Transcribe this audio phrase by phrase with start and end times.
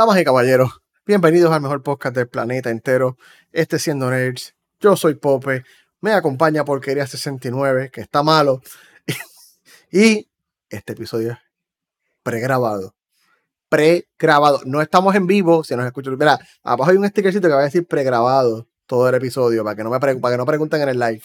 [0.00, 3.18] Damas y caballeros, bienvenidos al mejor podcast del planeta entero.
[3.52, 5.62] Este siendo Nerds, yo soy Pope,
[6.00, 8.62] me acompaña Porquería 69, que está malo,
[9.92, 10.26] y
[10.70, 11.38] este episodio es
[12.22, 12.94] pregrabado.
[13.68, 14.62] Pregrabado.
[14.64, 16.16] No estamos en vivo, si nos escuchan.
[16.16, 19.84] Mira, abajo hay un stickercito que va a decir pregrabado todo el episodio, para que
[19.84, 21.24] no me para que no pregunten en el live.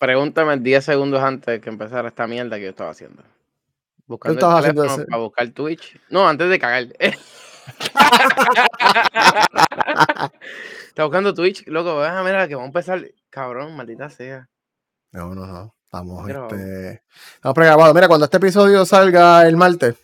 [0.00, 3.22] Pregúntame 10 segundos antes de que empezara esta mierda que yo estaba haciendo.
[4.06, 6.00] Buscando estabas el haciendo ese- para buscar Twitch.
[6.08, 6.86] No, antes de cagar.
[10.88, 12.02] Está buscando Twitch, loco.
[12.02, 13.04] Ah, mira, que vamos a empezar.
[13.30, 14.48] Cabrón, maldita sea.
[15.12, 15.74] No, no, no.
[15.84, 16.56] Estamos, Grabado.
[16.56, 17.02] este,
[17.34, 17.94] estamos pregrabados.
[17.94, 19.94] Mira, cuando este episodio salga el martes,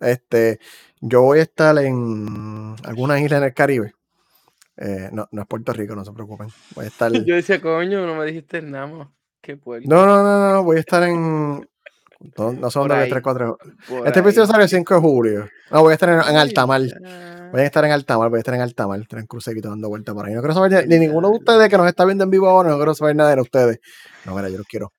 [0.00, 0.58] este,
[1.00, 3.94] yo voy a estar en alguna isla en el Caribe.
[4.76, 6.48] Eh, no, no es Puerto Rico, no se preocupen.
[6.74, 7.12] Voy a estar.
[7.24, 9.08] Yo decía, coño, no me dijiste nada más.
[9.40, 9.88] Qué puerco.
[9.88, 11.68] No, no, no, no, voy a estar en.
[12.36, 13.58] No, no son tres, cuatro.
[13.88, 14.24] Por Este ahí.
[14.26, 15.48] episodio sale el 5 de julio.
[15.70, 16.82] No, voy a estar en, Altamar.
[16.82, 17.48] ya.
[17.52, 19.00] Voy a estar en Altamar, voy a estar en Altamar.
[19.00, 20.34] Estoy en crucerito dando vueltas por ahí.
[20.34, 22.70] No quiero saber de, de ninguno de ustedes que nos está viendo en vivo ahora.
[22.70, 23.78] No quiero saber nada de ustedes.
[24.24, 24.92] No, mira, yo los quiero.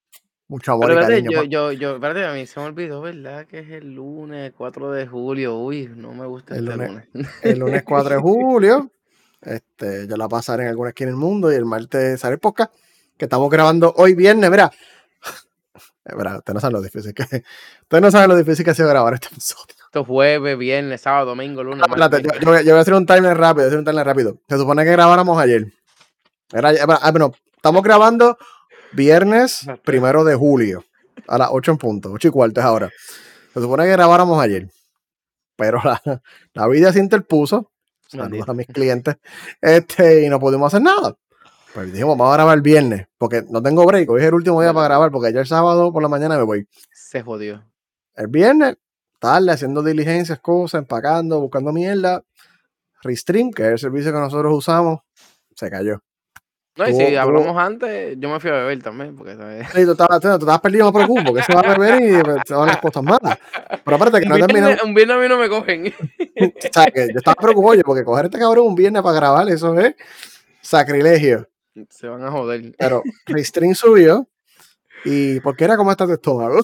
[0.48, 1.30] Mucho amor Pero y cariño.
[1.32, 3.46] yo, yo, yo, espérate, a mí se me olvidó, ¿verdad?
[3.46, 5.58] Que es el lunes 4 de julio.
[5.60, 7.08] Uy, no me gusta El este lunes.
[7.14, 7.30] lunes.
[7.44, 8.92] el lunes 4 de julio.
[9.42, 12.74] Este, yo la pasaré en alguna esquina del mundo y el martes sale el podcast
[13.16, 14.50] que estamos grabando hoy viernes.
[14.50, 14.72] Mira,
[16.06, 18.76] Eh, mira, ustedes no saben lo difícil que ustedes no saben lo difícil que ha
[18.76, 19.66] sido grabar este episodio.
[19.86, 22.70] Esto es jueves, viernes, sábado, domingo, lunes, No, espérate, martes, yo, yo voy a- yo
[22.72, 24.38] voy a hacer un timer rápido, voy a hacer un timer rápido.
[24.48, 25.74] Se supone que grabáramos ayer.
[26.52, 26.70] Era,
[27.02, 28.38] ah, bueno, estamos grabando
[28.94, 29.82] viernes Exacto.
[29.84, 30.84] primero de julio
[31.28, 32.90] a las 8 en punto, 8 y cuarto es ahora.
[33.54, 34.70] Se supone que grabáramos ayer,
[35.56, 36.02] pero la,
[36.54, 37.72] la vida se interpuso.
[38.08, 39.18] Saludos a mis clientes.
[39.62, 41.16] Este, y no pudimos hacer nada.
[41.74, 44.10] Pues dijimos, vamos a grabar el viernes, porque no tengo break.
[44.10, 46.68] Hoy es el último día para grabar, porque ayer sábado por la mañana me voy.
[46.92, 47.64] Se jodió.
[48.16, 48.78] El viernes,
[49.20, 52.24] tarde, haciendo diligencias, cosas, empacando, buscando mierda.
[53.04, 55.00] Restream, que es el servicio que nosotros usamos,
[55.56, 56.02] se cayó.
[56.76, 59.36] No, y si hablamos antes, yo me fui a beber también, porque.
[59.74, 62.24] Sí, tú estabas, tú estabas perdido, no te preocupes, porque se va a beber y
[62.24, 63.38] pues, se van las cosas malas.
[63.84, 65.94] Pero aparte que un, no viernes, un viernes a mí no me cogen.
[66.40, 69.50] O sea, que yo estaba preocupado, oye, porque coger este cabrón un viernes para grabar,
[69.50, 69.94] eso es
[70.62, 71.50] sacrilegio.
[71.90, 72.76] Se van a joder.
[72.78, 74.28] Pero Restream subió.
[75.06, 76.62] ¿Y por qué era como está tu estómago?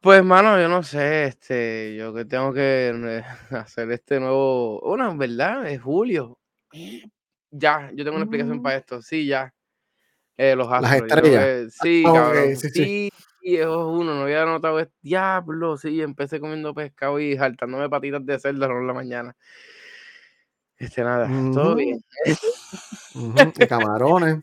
[0.00, 5.10] Pues, mano, yo no sé, este, yo que tengo que eh, hacer este nuevo, bueno,
[5.10, 6.38] en verdad, es julio.
[7.50, 9.52] Ya, yo tengo una explicación para esto, sí, ya.
[10.36, 11.74] Eh, los Las astros, yo estrellas.
[11.82, 13.10] sí, ok, cabrón, sí, sí, sí.
[13.42, 18.24] eso es uno, no había notado, es diablo, sí, empecé comiendo pescado y saltándome patitas
[18.24, 19.36] de cerdo a las la mañana.
[20.78, 22.02] Este, nada, todo Ujú.
[23.14, 24.38] Y camarones.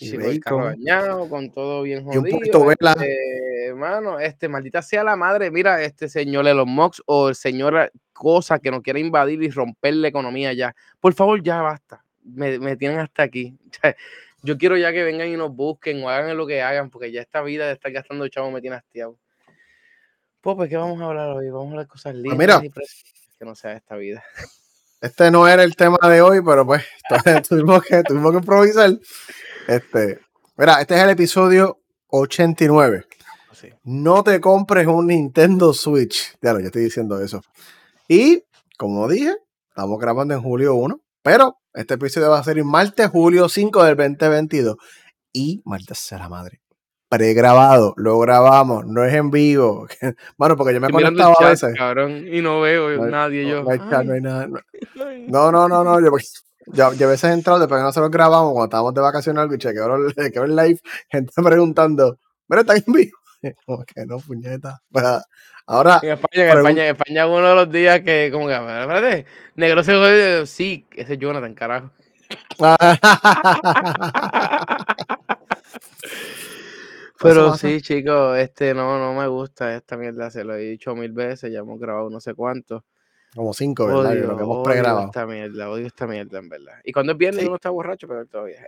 [0.00, 0.70] Y chico, el carro bacon.
[0.84, 2.38] dañado, con todo bien Y un jodido.
[2.38, 2.92] poquito vela.
[2.92, 7.92] Este, hermano, este, maldita sea la madre, mira, este señor Elon Musk o el señor
[8.12, 10.74] cosa que no quiere invadir y romper la economía ya.
[10.98, 12.04] Por favor, ya basta.
[12.24, 13.56] Me, me tienen hasta aquí.
[14.42, 17.20] Yo quiero ya que vengan y nos busquen o hagan lo que hagan, porque ya
[17.20, 19.18] esta vida de estar gastando chavo me tiene hastiado.
[20.40, 21.50] Pues, pues, ¿qué vamos a hablar hoy?
[21.50, 22.64] Vamos a hablar cosas lindas Pues mira.
[22.64, 24.24] y preciosas que no sea esta vida.
[25.00, 26.84] Este no era el tema de hoy, pero pues
[27.48, 28.98] tuvimos que, tuvimos que improvisar.
[29.68, 30.20] Este,
[30.56, 33.04] mira, este es el episodio 89.
[33.52, 33.68] Sí.
[33.84, 36.36] No te compres un Nintendo Switch.
[36.42, 37.40] Ya lo, yo estoy diciendo eso.
[38.08, 38.42] Y,
[38.76, 39.34] como dije,
[39.68, 43.84] estamos grabando en julio 1, pero este episodio va a ser el martes, julio 5
[43.84, 44.76] del 2022.
[45.32, 46.60] Y martes será madre.
[47.08, 49.86] Pregrabado, lo grabamos, no es en vivo.
[50.36, 51.74] Bueno, porque yo me conectaba a veces.
[51.76, 53.42] cabrón, y no veo No hay- nadie.
[53.44, 54.46] No, yo, no hay chat, no "Ay, hay nada.
[54.46, 54.58] no-
[55.06, 55.26] ay".
[55.28, 56.00] no, no, no, no.
[56.00, 56.10] Yo,
[56.66, 59.54] yo, yo a veces he entrado, después que nosotros grabamos, cuando estábamos de vacaciones, algo
[59.54, 60.80] y chequeo chequeo el live,
[61.10, 63.16] gente preguntando, ¿pero está en vivo?
[63.64, 64.80] Como que no, puñeta.
[64.90, 65.04] Pues,
[65.66, 69.24] ahora, En España, en España, en España uno de los días que, como que, espérate,
[69.54, 71.90] negro se jode, sí, ese es Jonathan, carajo.
[77.20, 77.68] Pero pasa.
[77.68, 81.52] sí, chicos, este no, no me gusta esta mierda, se lo he dicho mil veces,
[81.52, 82.84] ya hemos grabado no sé cuánto.
[83.34, 84.12] como cinco, ¿verdad?
[84.12, 85.06] Odio, lo que hemos odio pregrabado.
[85.06, 86.74] esta mierda, odio esta mierda, en verdad.
[86.84, 87.46] Y cuando es viernes Sí.
[87.46, 88.64] uno está borracho, pero todavía.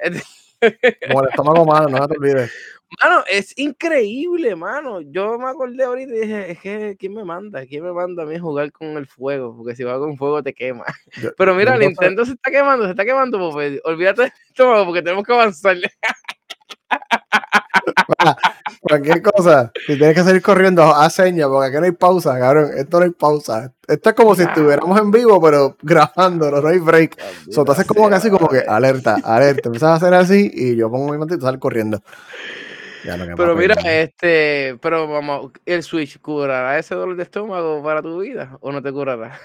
[1.09, 2.53] Como el estómago malo, no te olvides.
[3.03, 5.01] Mano, es increíble, mano.
[5.01, 7.65] Yo me acordé ahorita y dije, es que ¿quién me manda?
[7.65, 9.57] ¿Quién me manda a mí a jugar con el fuego?
[9.57, 10.85] Porque si va con fuego te quema.
[11.23, 13.81] Yo- Pero mira, sé- Nintendo se está quemando, se está quemando, Pope.
[13.85, 15.77] Olvídate de esto, porque tenemos que avanzar.
[18.81, 22.71] Cualquier cosa, si tienes que salir corriendo, haz señas, porque aquí no hay pausa, cabrón.
[22.77, 23.73] Esto no hay pausa.
[23.87, 27.21] Esto es como si estuviéramos en vivo, pero grabando, no hay break.
[27.51, 29.69] So, tú haces como que así, como que alerta, alerta.
[29.69, 32.03] Empiezas a hacer así y yo pongo mi mantito y sales corriendo.
[33.05, 37.83] Ya no, que Pero mira, este, pero vamos, el Switch curará ese dolor de estómago
[37.83, 39.39] para tu vida o no te curará.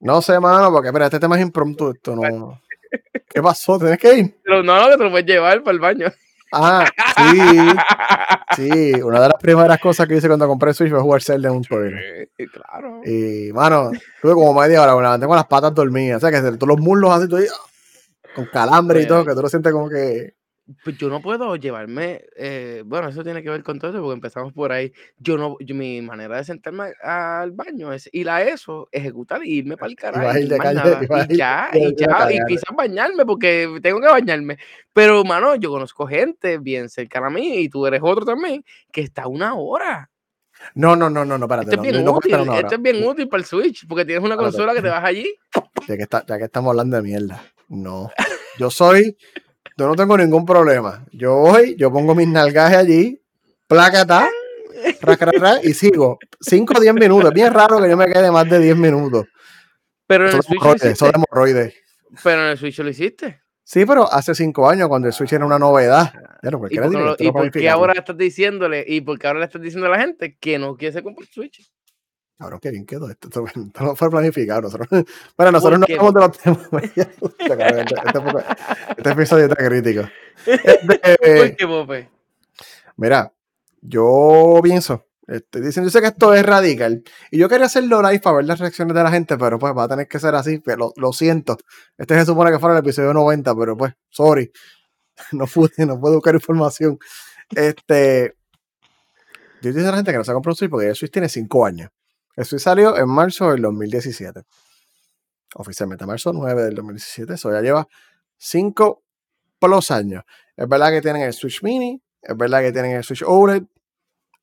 [0.00, 2.60] No sé, mano, porque espera, este tema es impromptu, esto no.
[3.28, 3.78] ¿Qué pasó?
[3.78, 4.34] ¿Tienes que ir?
[4.42, 6.06] Pero no, no, que te lo puedes llevar para el baño.
[6.52, 6.86] Ah,
[7.16, 7.40] sí,
[8.56, 9.02] sí.
[9.02, 11.64] Una de las primeras cosas que hice cuando compré Switch fue jugar Zelda en un
[11.64, 12.30] toilet.
[12.36, 13.00] Sí, claro.
[13.04, 13.90] Y, mano,
[14.22, 16.22] tuve como media hora, bueno, tengo las patas dormidas.
[16.22, 17.46] O sea, que tú los muslos así, tú ahí,
[18.34, 20.37] con calambre y todo, que tú lo sientes como que.
[20.84, 24.14] Pues yo no puedo llevarme, eh, bueno, eso tiene que ver con todo eso, porque
[24.16, 24.92] empezamos por ahí.
[25.16, 29.54] Yo no, yo- mi manera de sentarme al baño es ir a eso, ejecutar y
[29.60, 30.28] irme para el carajo.
[30.28, 32.38] a ir de más calle- nada, ibas a y ir ya, y de ya, y
[32.46, 34.58] quizás bañarme, porque tengo que bañarme.
[34.92, 38.62] Pero, mano, yo conozco gente bien cercana a mí, y tú eres otro también,
[38.92, 40.10] que está una hora.
[40.74, 41.70] No, no, no, no, no, espérate.
[41.70, 42.76] Esto es no, bien no estar útil, una esto hora.
[42.76, 44.52] es bien útil para el Switch, porque tienes una Espérate.
[44.56, 45.34] consola que te vas allí.
[45.86, 47.42] Ya que, está, ya que estamos hablando de mierda.
[47.68, 48.10] No.
[48.58, 49.16] Yo soy.
[49.78, 51.06] Yo no tengo ningún problema.
[51.12, 53.22] Yo voy, yo pongo mis nalgajes allí,
[53.68, 54.28] placata,
[55.62, 56.18] y sigo.
[56.40, 57.28] 5 o 10 minutos.
[57.28, 59.26] Es bien raro que yo me quede más de 10 minutos.
[60.08, 60.74] Pero en Eso el Switch lo.
[60.74, 61.10] Eso de hiciste.
[61.14, 61.74] hemorroides.
[62.24, 63.40] Pero en el Switch lo hiciste.
[63.62, 66.12] Sí, pero hace 5 años, cuando el Switch era una novedad.
[66.40, 69.44] Claro, ¿Y por, qué y por qué ahora estás diciéndole, y por qué ahora le
[69.44, 71.70] estás diciendo a la gente que no quiere comprar Switch?
[72.38, 73.28] Cabrón, qué bien quedó esto.
[73.28, 74.62] Esto, esto no fue planificado.
[74.62, 74.88] Nosotros,
[75.36, 76.68] bueno, nosotros no hablamos de los temas.
[76.98, 78.20] Este, este, este
[78.96, 80.02] este episodio está crítico.
[80.46, 82.08] Este, ¿Por qué?
[82.96, 83.32] Mira,
[83.80, 88.20] yo pienso, estoy diciendo, yo sé que esto es radical, y yo quería hacerlo live
[88.20, 90.60] para ver las reacciones de la gente, pero pues va a tener que ser así,
[90.76, 91.56] lo, lo siento.
[91.96, 94.50] Este se supone que fuera el episodio 90, pero pues, sorry,
[95.32, 96.98] no pude, no puedo buscar información.
[97.50, 98.34] Este,
[99.62, 101.28] yo dice a la gente que no se compró un Switch porque el Switch tiene
[101.28, 101.90] 5 años.
[102.44, 104.42] Switch salió en marzo del 2017.
[105.54, 107.34] Oficialmente, marzo 9 del 2017.
[107.34, 107.88] Eso ya lleva
[108.36, 109.02] 5
[109.58, 110.24] plus años.
[110.56, 113.64] Es verdad que tienen el Switch Mini, es verdad que tienen el Switch OLED,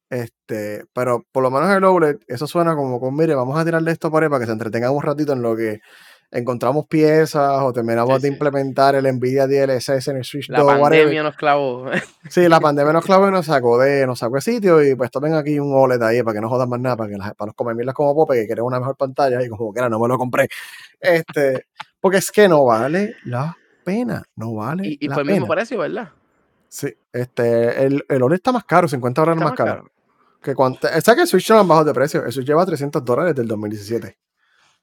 [0.09, 3.91] este, pero por lo menos el OLED, eso suena como con, mire, vamos a tirarle
[3.91, 5.79] esto por ahí para que se entretengan un ratito en lo que
[6.31, 8.33] encontramos piezas o terminamos Sí, de sí.
[8.33, 10.81] implementar el Nvidia DLSS en el Switch La 2, whatever.
[11.03, 11.85] pandemia nos clavó.
[12.29, 15.11] Sí, la pandemia nos clavó y nos sacó de, nos sacó de sitio y pues
[15.11, 17.47] tomen aquí un OLED ahí para que no jodan más nada, para que las, para
[17.47, 20.17] los comermielas como Pope que quieren una mejor pantalla y como quiera no me lo
[20.17, 20.47] compré.
[20.99, 21.65] Este,
[22.01, 25.47] porque es que no vale la pena, no vale Y, y la fue el mismo
[25.47, 26.09] precio, ¿verdad?
[26.67, 29.71] Sí, este, el, el OLED está más caro, 50 dólares más más caro.
[29.83, 29.91] caro.
[30.41, 32.65] Que cuando, o sea que el Switch no han bajado de precio, el Switch lleva
[32.65, 34.17] 300 dólares del 2017.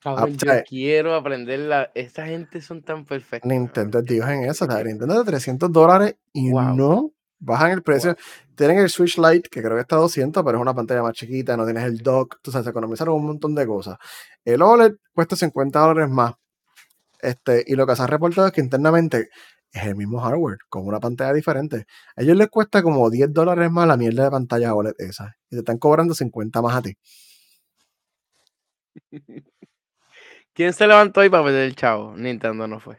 [0.03, 1.91] Cabrón, yo quiero aprender la...
[1.95, 3.49] Esta gente son tan perfectas.
[3.49, 6.75] Nintendo es Dios en eso, sea, Nintendo de 300 dólares y Wow.
[6.75, 8.17] no bajan el precio.
[8.55, 11.15] Tienen el Switch Lite, que creo que está a 200, pero es una pantalla más
[11.15, 13.97] chiquita, no tienes el dock, tú sabes, se economizaron un montón de cosas.
[14.45, 16.35] El OLED cuesta 50 dólares más.
[17.21, 19.29] Este, y lo que se ha reportado es que internamente
[19.73, 21.87] es el mismo hardware, con una pantalla diferente.
[22.17, 25.37] A ellos les cuesta como 10 dólares más la mierda de pantalla OLED esa.
[25.51, 26.97] Y te están cobrando 50 más a ti.
[30.55, 32.15] ¿Quién se levantó ahí para perder el chavo?
[32.17, 32.97] Nintendo no fue.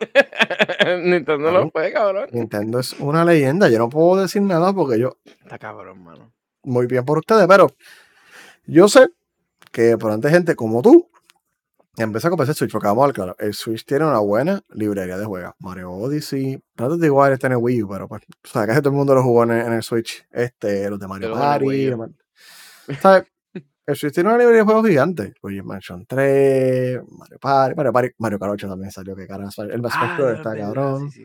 [1.02, 2.28] Nintendo no fue, cabrón.
[2.32, 3.68] Nintendo es una leyenda.
[3.68, 6.32] Yo no puedo decir nada porque yo, Está cabrón, mano.
[6.62, 7.68] muy bien por ustedes, pero
[8.66, 9.08] yo sé
[9.72, 11.08] que por antes gente como tú
[11.96, 14.60] empieza a comprar el Switch, porque vamos a ver, claro, el Switch tiene una buena
[14.70, 15.54] librería de juegos.
[15.60, 18.80] Mario Odyssey, no te digo está en el Wii U, pero pues, o sea, casi
[18.80, 20.26] todo el mundo lo jugó en, el- en el Switch.
[20.30, 21.92] Este, los de Mario Party.
[23.00, 23.24] ¿sabes?
[23.86, 25.34] El Switch tiene una librería de juegos gigante.
[25.42, 29.52] Luigi Mansion 3, Mario Party, Mario Party, Mario Kart 8 también salió, que cara, el
[29.52, 31.10] Smash Ah, está verdad, cabrón.
[31.10, 31.24] sí,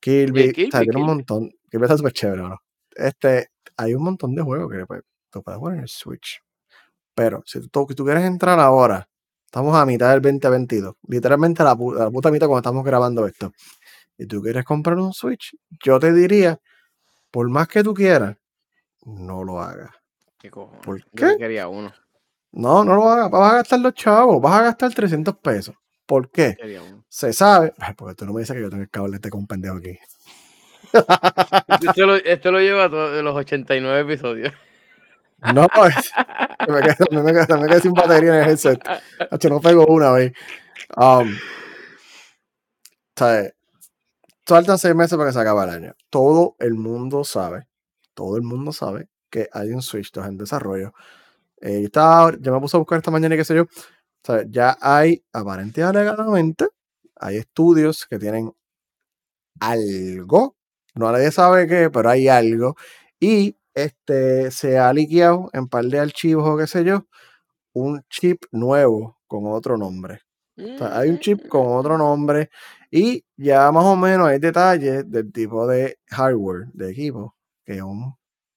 [0.00, 1.50] Kirby, Kirby, o sea, tiene un montón.
[1.70, 2.58] Kirby está súper chévere, ¿no?
[2.94, 6.40] Este, hay un montón de juegos que tú puedes jugar en el Switch.
[7.14, 9.06] Pero si tú, quieres entrar ahora,
[9.44, 13.26] estamos a mitad del 2022, literalmente a la, a la puta mitad cuando estamos grabando
[13.26, 13.52] esto,
[14.16, 16.58] y tú quieres comprar un Switch, yo te diría,
[17.30, 18.36] por más que tú quieras,
[19.04, 19.90] no lo hagas.
[20.38, 20.84] ¿Qué cojones?
[20.84, 21.36] ¿Por Yo qué?
[21.38, 21.92] quería uno.
[22.52, 23.30] No, no lo hagas.
[23.30, 25.74] Vas a gastar los chavos, vas a gastar 300 pesos.
[26.06, 26.56] ¿Por qué?
[27.08, 27.72] Se sabe.
[27.78, 29.76] Ay, Porque tú no me dices que yo tengo el cable este con un pendejo
[29.76, 29.98] aquí.
[31.82, 34.52] Esto lo, esto lo lleva a todos los 89 episodios.
[35.54, 35.62] No,
[36.68, 38.80] me quedé, me quedé- me quedé sin batería en el headset.
[39.30, 40.32] Hacho, no pego una vez.
[40.96, 41.34] Um,
[43.16, 43.50] sea,
[44.46, 45.94] faltan seis meses para que se acabe el año.
[46.08, 47.66] Todo el mundo sabe,
[48.14, 50.92] todo el mundo sabe que hay un Switch 2 en desarrollo.
[51.60, 53.62] Eh, yo, estaba, yo me puse a buscar esta mañana y qué sé yo.
[53.64, 53.66] O
[54.24, 56.68] sea, ya hay, aparentemente alegadamente,
[57.16, 58.52] hay estudios que tienen
[59.60, 60.56] algo.
[60.94, 62.76] No nadie sabe qué, pero hay algo.
[63.20, 67.06] Y este se ha liqueado en par de archivos o qué sé yo,
[67.74, 70.20] un chip nuevo con otro nombre.
[70.58, 72.50] O sea, hay un chip con otro nombre
[72.90, 78.16] y ya más o menos hay detalles del tipo de hardware de equipo que un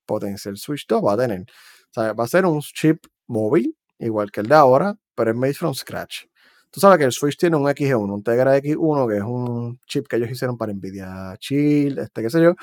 [0.09, 1.41] potencial Switch 2 va a tener.
[1.41, 5.37] O sea, va a ser un chip móvil, igual que el de ahora, pero es
[5.37, 6.25] made from scratch.
[6.71, 10.07] Tú sabes que el Switch tiene un XG1, un Tegra X1, que es un chip
[10.07, 12.53] que ellos hicieron para Nvidia Chill, este, qué sé yo,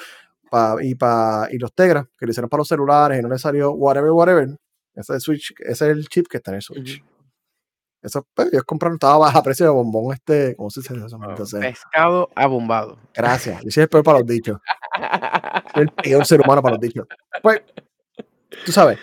[0.81, 3.73] y, pa, y los Tegra, que lo hicieron para los celulares y no le salió
[3.73, 4.49] whatever, whatever.
[4.95, 7.03] Ese, Switch, ese es el chip que está en el Switch.
[8.07, 11.19] Eso, pues, ellos compraron, estaba a precio de bombón este, ¿cómo se dice eso?
[11.29, 12.99] Entonces, pescado abombado.
[13.13, 13.63] Gracias.
[13.65, 14.59] Yo soy el peor para los dichos.
[15.75, 17.07] Soy el peor ser humano para los dichos.
[17.43, 17.61] Pues,
[18.65, 18.99] tú sabes,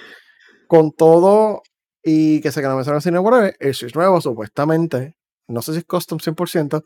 [0.67, 1.61] con todo
[2.01, 5.15] y que se en el cine whatever, el Switch nuevo supuestamente,
[5.47, 6.83] no sé si es custom 100%,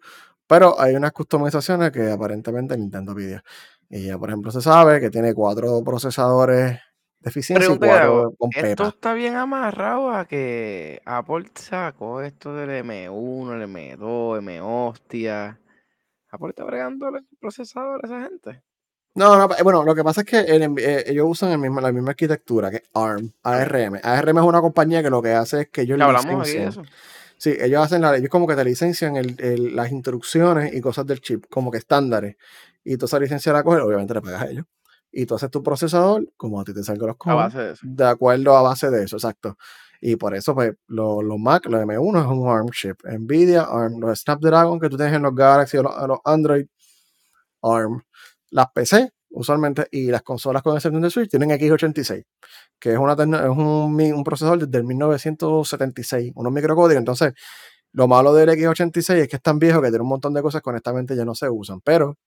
[0.47, 3.41] pero hay unas customizaciones que aparentemente Nintendo pidió.
[3.89, 6.79] Y ya, por ejemplo, se sabe que tiene cuatro procesadores
[7.19, 12.83] de eficiencia y cuatro con Esto está bien amarrado a que Apple sacó esto del
[12.83, 15.59] M1, el M2, M hostia.
[16.29, 18.61] Apple está bregando el procesador a esa gente.
[19.15, 21.91] No, no, eh, bueno, lo que pasa es que eh, ellos usan el mismo, la
[21.91, 23.99] misma arquitectura que ARM, ARM.
[24.03, 26.83] ARM es una compañía que lo que hace es que ellos hablamos aquí de eso.
[27.39, 31.21] Sí, ellos hacen la, ellos como que te licencian el, las instrucciones y cosas del
[31.21, 32.35] chip, como que estándares.
[32.83, 34.65] Y tú esa licencia la coges, obviamente le pagas a ellos.
[35.11, 37.39] Y tú haces tu procesador como a ti te salgan los cojones.
[37.39, 37.81] A base de eso.
[37.83, 39.57] De acuerdo a base de eso, exacto.
[40.01, 42.99] Y por eso, pues, los, Mac, los M1 es un ARM chip.
[43.03, 46.65] Nvidia, ARM, los Snapdragon que tú tienes en los Galaxy o los, Android,
[47.61, 48.03] ARM.
[48.51, 52.23] Las PC, usualmente, y las consolas con excepción de Switch tienen x86,
[52.79, 56.99] que es, una, es un, un procesador desde el 1976, unos microcódigos.
[56.99, 57.33] Entonces,
[57.91, 60.61] lo malo del x86 es que es tan viejo que tiene un montón de cosas
[60.61, 61.81] que honestamente ya no se usan.
[61.81, 62.17] Pero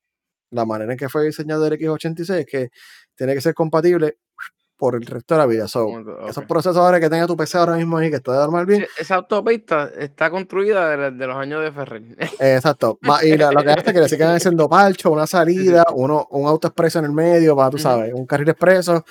[0.50, 2.70] la manera en que fue diseñado el X86 es que
[3.14, 4.18] tiene que ser compatible
[4.80, 5.66] por el resto de la vida.
[5.66, 8.86] Esos procesadores que tenga tu PC ahora mismo ahí, que está de armar bien.
[8.98, 12.02] esa autopista está construida de, los años de Ferrer.
[12.40, 12.98] Exacto.
[13.22, 16.68] Y lo que hace es que le sigan haciendo parcho, una salida, uno, un auto
[16.68, 19.04] expreso en el medio, para, tú sabes, un carril expreso,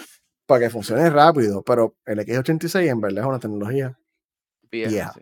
[0.48, 1.62] para que funcione rápido.
[1.62, 3.96] Pero el X86 en verdad es una tecnología
[4.72, 5.13] vieja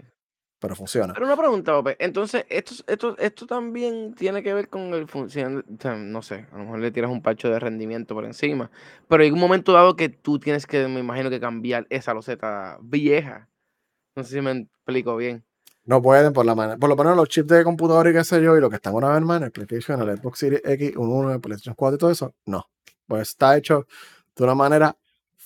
[0.59, 1.13] pero funciona.
[1.13, 1.95] Pero una pregunta, Ope.
[1.99, 6.63] Entonces, esto, esto, esto también tiene que ver con el funcionamiento, no sé, a lo
[6.63, 8.71] mejor le tiras un parcho de rendimiento por encima,
[9.07, 12.77] pero hay un momento dado que tú tienes que, me imagino que cambiar esa loseta
[12.81, 13.49] vieja.
[14.15, 15.43] No sé si me explico bien.
[15.85, 18.41] No pueden, por la manera, por lo menos los chips de computador y qué sé
[18.41, 20.97] yo, y lo que están una vez más en el PlayStation, el Xbox Series X,
[20.97, 22.65] un 1, el PlayStation 4 y todo eso, no.
[23.07, 23.85] Pues está hecho
[24.35, 24.97] de una manera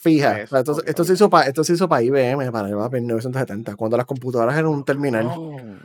[0.01, 0.41] fija.
[0.41, 4.57] esto, se hizo para, esto se hizo para IBM, para el 1970, cuando las computadoras
[4.57, 5.27] eran un terminal.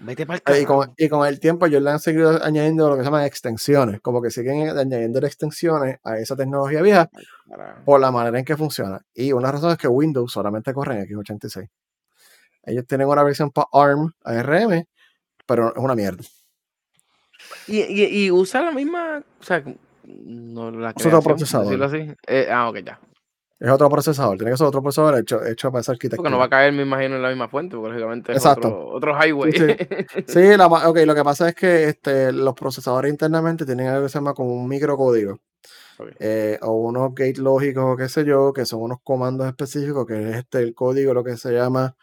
[0.09, 3.27] y, con, y, con, el tiempo ellos le han seguido añadiendo lo que se llama
[3.27, 7.11] extensiones, como que siguen añadiendo extensiones a esa tecnología vieja
[7.85, 9.03] por la manera en que funciona.
[9.15, 11.69] Y una razón es que Windows solamente corre en X86.
[12.65, 14.87] Ellos tienen una versión para ARM, ARM,
[15.45, 16.25] pero es una mierda.
[17.69, 17.83] Y,
[18.25, 19.63] y, usa la misma, o sea,
[20.05, 21.83] no la otro procesador.
[21.83, 22.13] Así.
[22.27, 22.99] Eh, ah, ok, ya.
[23.59, 26.19] Es otro procesador, tiene que ser otro procesador hecho, hecho para esa arquitectura.
[26.19, 28.89] Porque no va a caer, me imagino, en la misma fuente, porque lógicamente es Otro,
[28.89, 29.53] otro, highway.
[30.27, 30.57] Sí,
[31.07, 34.53] lo que pasa es que este, los procesadores internamente tienen algo que se llama como
[34.53, 35.41] un microcódigo.
[36.19, 40.31] Eh, o unos gates lógicos, o qué sé yo, que son unos comandos específicos, que
[40.31, 41.97] es este, el código, lo que se llama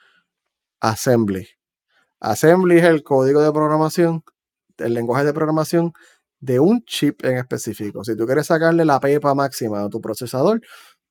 [0.79, 1.47] assembly.
[2.19, 4.23] Assembly es el código de programación,
[4.77, 5.93] el lenguaje de programación
[6.39, 8.03] de un chip en específico.
[8.03, 10.61] Si tú quieres sacarle la pepa máxima a tu procesador,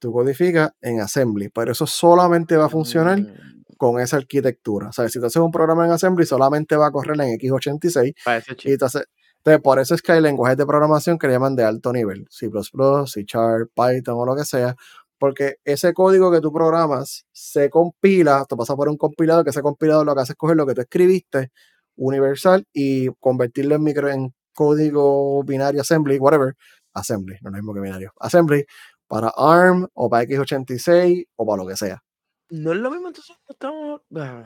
[0.03, 3.77] tú codificas en Assembly, pero eso solamente va a funcionar mm.
[3.79, 4.89] con esa arquitectura.
[4.89, 8.13] O sea, si tú haces un programa en Assembly, solamente va a correr en x86.
[8.65, 9.05] Y entonces,
[9.63, 12.51] por eso es que hay lenguajes de programación que le llaman de alto nivel, C++,
[13.07, 14.75] C Sharp, Python o lo que sea,
[15.19, 19.63] porque ese código que tú programas se compila, tú pasas por un compilador, que ese
[19.63, 21.53] compilador lo que hace es coger lo que tú escribiste
[21.95, 26.57] universal y convertirlo en micro en código binario assembly, whatever,
[26.93, 28.65] assembly, no es lo mismo que binario, assembly,
[29.13, 32.03] para ARM o para x86 o para lo que sea.
[32.49, 34.01] No es lo mismo, entonces estamos.
[34.17, 34.45] Ah.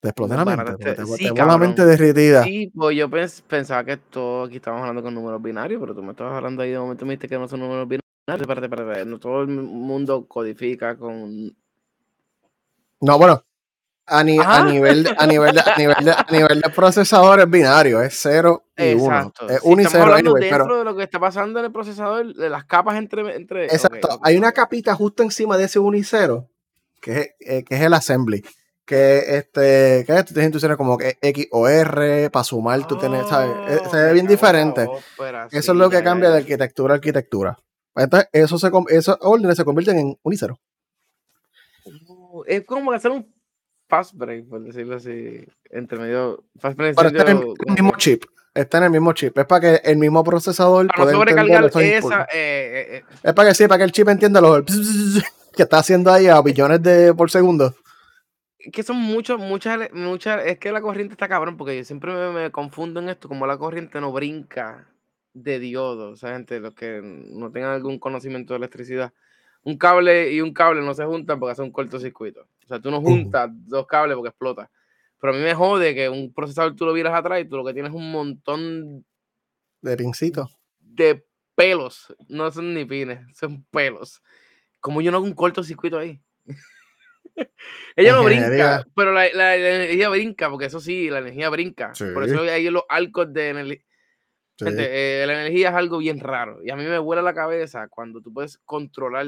[0.00, 0.94] Te exploté la mente.
[0.94, 2.42] Te, sí, la mente derritida.
[2.42, 6.12] Sí, pues yo pensaba que esto aquí estábamos hablando con números binarios, pero tú me
[6.12, 8.00] estabas hablando ahí de momento me dijiste que no son números binarios.
[8.26, 11.54] Espérate, espérate, no todo el mundo codifica con.
[13.02, 13.44] No, bueno,
[14.06, 17.40] a, ni, a, nivel de, a, nivel de, a, nivel de, a nivel de procesador
[17.40, 19.32] es binario, es 0 y 1.
[19.48, 22.34] Es 1 y 0 anyway, dentro pero, de lo que está pasando en el procesador,
[22.34, 23.34] de las capas entre...
[23.34, 26.48] entre exacto, hay una capita justo encima de ese 1 y 0,
[27.00, 28.44] que es, eh, que es el assembly.
[28.84, 33.50] Que este, que tú tienes como que X o R, para sumar tú tienes, ¿sabes?
[33.70, 34.86] Eh, se ve bien diferente.
[35.50, 37.56] eso es lo que cambia de arquitectura a arquitectura.
[37.96, 40.60] Entonces, eso se, esos órdenes se convierten en 1 y 0.
[42.46, 43.34] Es como hacer un
[43.88, 46.44] fast break, por decirlo así, entre medio.
[46.58, 48.24] Fast break está en el, mismo chip.
[48.54, 49.36] Está en el mismo chip.
[49.36, 50.86] Es para que el mismo procesador.
[50.88, 52.22] Para no sobrecargar esa.
[52.22, 53.04] Eh, eh, eh.
[53.22, 54.64] Es para que sí, para que el chip entienda lo
[55.56, 57.74] que está haciendo ahí a billones de por segundo.
[58.72, 62.50] que son muchos, muchas, muchas, es que la corriente está cabrón, porque yo siempre me,
[62.50, 64.88] confundo en esto, como la corriente no brinca
[65.34, 69.12] de diodo, o sea, gente, los que no tengan algún conocimiento de electricidad,
[69.64, 72.46] un cable y un cable no se juntan porque hace un cortocircuito.
[72.64, 74.70] O sea, tú no juntas dos cables porque explota.
[75.20, 77.64] Pero a mí me jode que un procesador tú lo vieras atrás y tú lo
[77.64, 79.04] que tienes es un montón
[79.80, 80.56] de pincitos.
[80.80, 82.14] De pelos.
[82.28, 84.22] No son ni pines, son pelos.
[84.80, 86.20] Como yo no hago un cortocircuito ahí.
[87.96, 91.92] Ella no brinca, pero la, energía brinca, porque eso sí, la energía brinca.
[92.12, 93.84] Por eso hay los arcos de energía.
[94.60, 96.60] Eh, la energía es algo bien raro.
[96.64, 99.26] Y a mí me vuela la cabeza cuando tú puedes controlar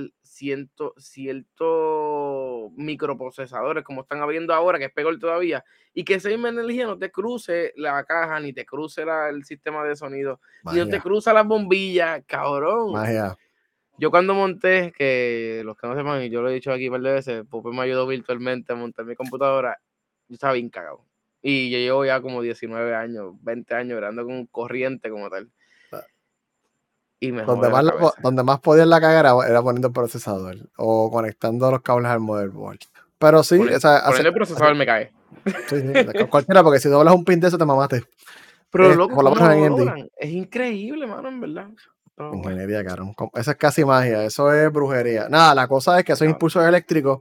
[2.77, 6.99] microprocesadores, como están abriendo ahora, que es peor todavía, y que esa misma energía no
[6.99, 10.41] te cruce la caja, ni te cruce el sistema de sonido,
[10.73, 12.95] ni no te cruza las bombillas, cabrón.
[13.99, 16.93] Yo cuando monté, que los que no sepan, y yo lo he dicho aquí un
[16.93, 19.79] par de veces, Pope me ayudó virtualmente a montar mi computadora,
[20.29, 21.05] yo estaba bien cagado.
[21.41, 25.51] Y yo llevo ya como 19 años, 20 años grabando con corriente como tal.
[27.19, 27.85] Y donde, más
[28.23, 32.79] donde más podía la cagar era, poniendo el procesador o conectando los cables al motherboard.
[33.19, 35.13] Pero sí, o sea, el procesador me cae.
[35.69, 38.05] Sí, sí, cualquiera, porque si doblas un pin de eso te mamaste.
[38.71, 41.69] Pero eh, loco, es increíble, mano, en verdad.
[42.33, 43.15] Ingeniería, caro.
[43.35, 45.29] Eso es casi magia, eso es brujería.
[45.29, 47.21] Nada, la cosa es que esos impulsos eléctricos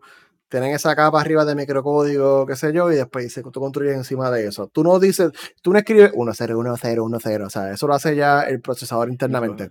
[0.49, 4.29] tienen esa capa arriba de microcódigo, qué sé yo, y después dice, tú construyes encima
[4.31, 4.67] de eso.
[4.67, 7.87] Tú no dices, tú no escribes 1, 0, 1, 0, 1, 0, o sea, eso
[7.87, 9.69] lo hace ya el procesador internamente.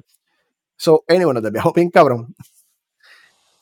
[0.76, 2.34] So, anyway, nos desviamos bien cabrón.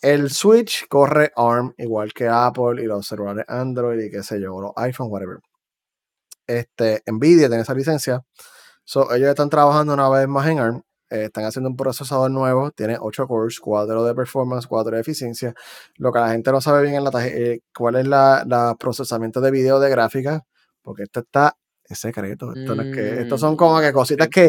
[0.02, 4.61] El Switch corre ARM igual que Apple y los celulares Android y qué sé yo,
[4.61, 5.38] los iPhone, whatever.
[6.47, 8.23] Este, Nvidia tiene esa licencia.
[8.85, 12.71] So, ellos están trabajando una vez más en ARM eh, están haciendo un procesador nuevo,
[12.71, 15.54] tiene 8 cores, 4 de performance, 4 de eficiencia.
[15.97, 19.50] Lo que la gente no sabe bien es la, eh, cuál es la, procesamiento de
[19.50, 20.42] video de gráfica,
[20.81, 22.55] porque esto está en secreto.
[22.55, 24.48] Esto es que, estos son como que cositas que.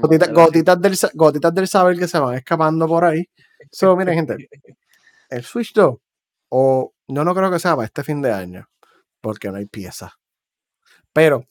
[0.00, 3.28] Gotitas, del, gotitas del saber que se van escapando por ahí.
[3.70, 4.48] So, miren, gente,
[5.28, 5.94] el Switch 2,
[6.48, 8.66] o yo no creo que sea para este fin de año,
[9.20, 10.12] porque no hay piezas.
[11.12, 11.44] Pero,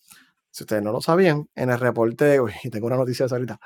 [0.49, 3.59] si ustedes no lo sabían, en el reporte, uy, tengo una noticia ahorita,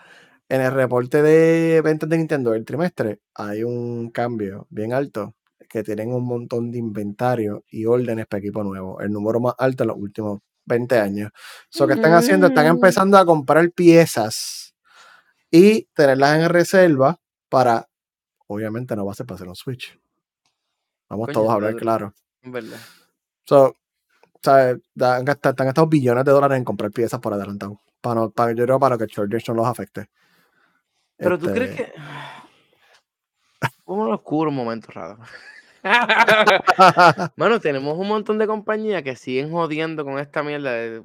[0.52, 5.34] en el reporte de ventas de Nintendo del trimestre hay un cambio bien alto
[5.70, 9.86] que tienen un montón de inventario y órdenes para equipo nuevo, el número más alto
[9.86, 11.32] en los últimos 20 años.
[11.80, 12.72] Lo que están haciendo, están mm.
[12.72, 14.76] empezando a comprar piezas
[15.50, 17.88] y tenerlas en reserva para,
[18.48, 19.98] obviamente no va a ser para hacer un Switch.
[21.08, 22.14] Vamos todos a hablar claro.
[22.44, 22.78] Verdad.
[23.46, 23.78] So,
[24.44, 24.82] ¿sabes?
[25.00, 27.80] Han gastado, billones de dólares en comprar piezas por adelantado.
[28.02, 30.10] Para, no, para, yo creo para que Chargers no los afecte.
[31.22, 31.94] Pero tú crees este que.
[33.86, 35.20] Un oscuro momento raro.
[37.36, 41.04] Mano, tenemos un montón de compañías que siguen jodiendo con esta mierda de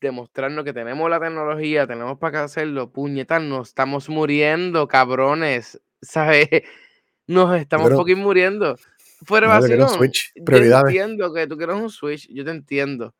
[0.00, 6.48] demostrarnos que tenemos la tecnología, tenemos para qué hacerlo, puñetas, nos estamos muriendo, cabrones, ¿sabes?
[7.26, 8.76] Nos estamos poquito muriendo.
[9.24, 9.86] Fuera vacío.
[10.34, 13.14] Yo entiendo que tú quieres un Switch, yo te entiendo.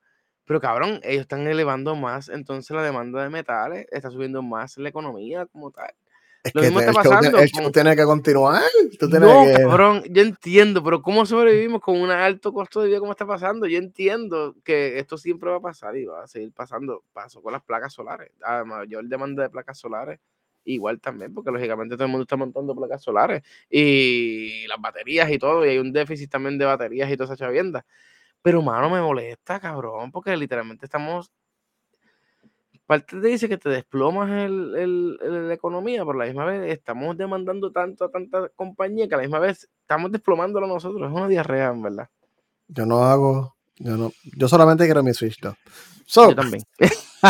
[0.47, 4.89] Pero cabrón, ellos están elevando más, entonces la demanda de metales está subiendo más la
[4.89, 5.93] economía como tal.
[6.43, 7.39] Es que está pasando.
[7.39, 8.63] el show tiene que continuar.
[9.01, 13.27] no, cabrón, yo entiendo, pero ¿cómo sobrevivimos con un alto costo de vida como está
[13.27, 13.67] pasando?
[13.67, 17.05] Yo entiendo que esto siempre va a pasar y va a seguir pasando.
[17.13, 18.31] Pasó con las placas solares.
[18.43, 20.19] A mayor demanda de placas solares,
[20.65, 25.39] igual también, porque lógicamente todo el mundo está montando placas solares y las baterías y
[25.39, 27.85] todo, y hay un déficit también de baterías y toda esa chavienda.
[28.43, 31.31] Pero, mano, me molesta, cabrón, porque literalmente estamos
[32.91, 37.17] parte te dice que te desplomas el, la economía, pero a la misma vez estamos
[37.17, 41.09] demandando tanto a tanta compañía que a la misma vez estamos desplomándolo nosotros.
[41.09, 42.09] Es una diarrea, en verdad.
[42.67, 45.55] Yo no hago, yo no, yo solamente quiero mi Switch yo
[46.35, 46.65] también.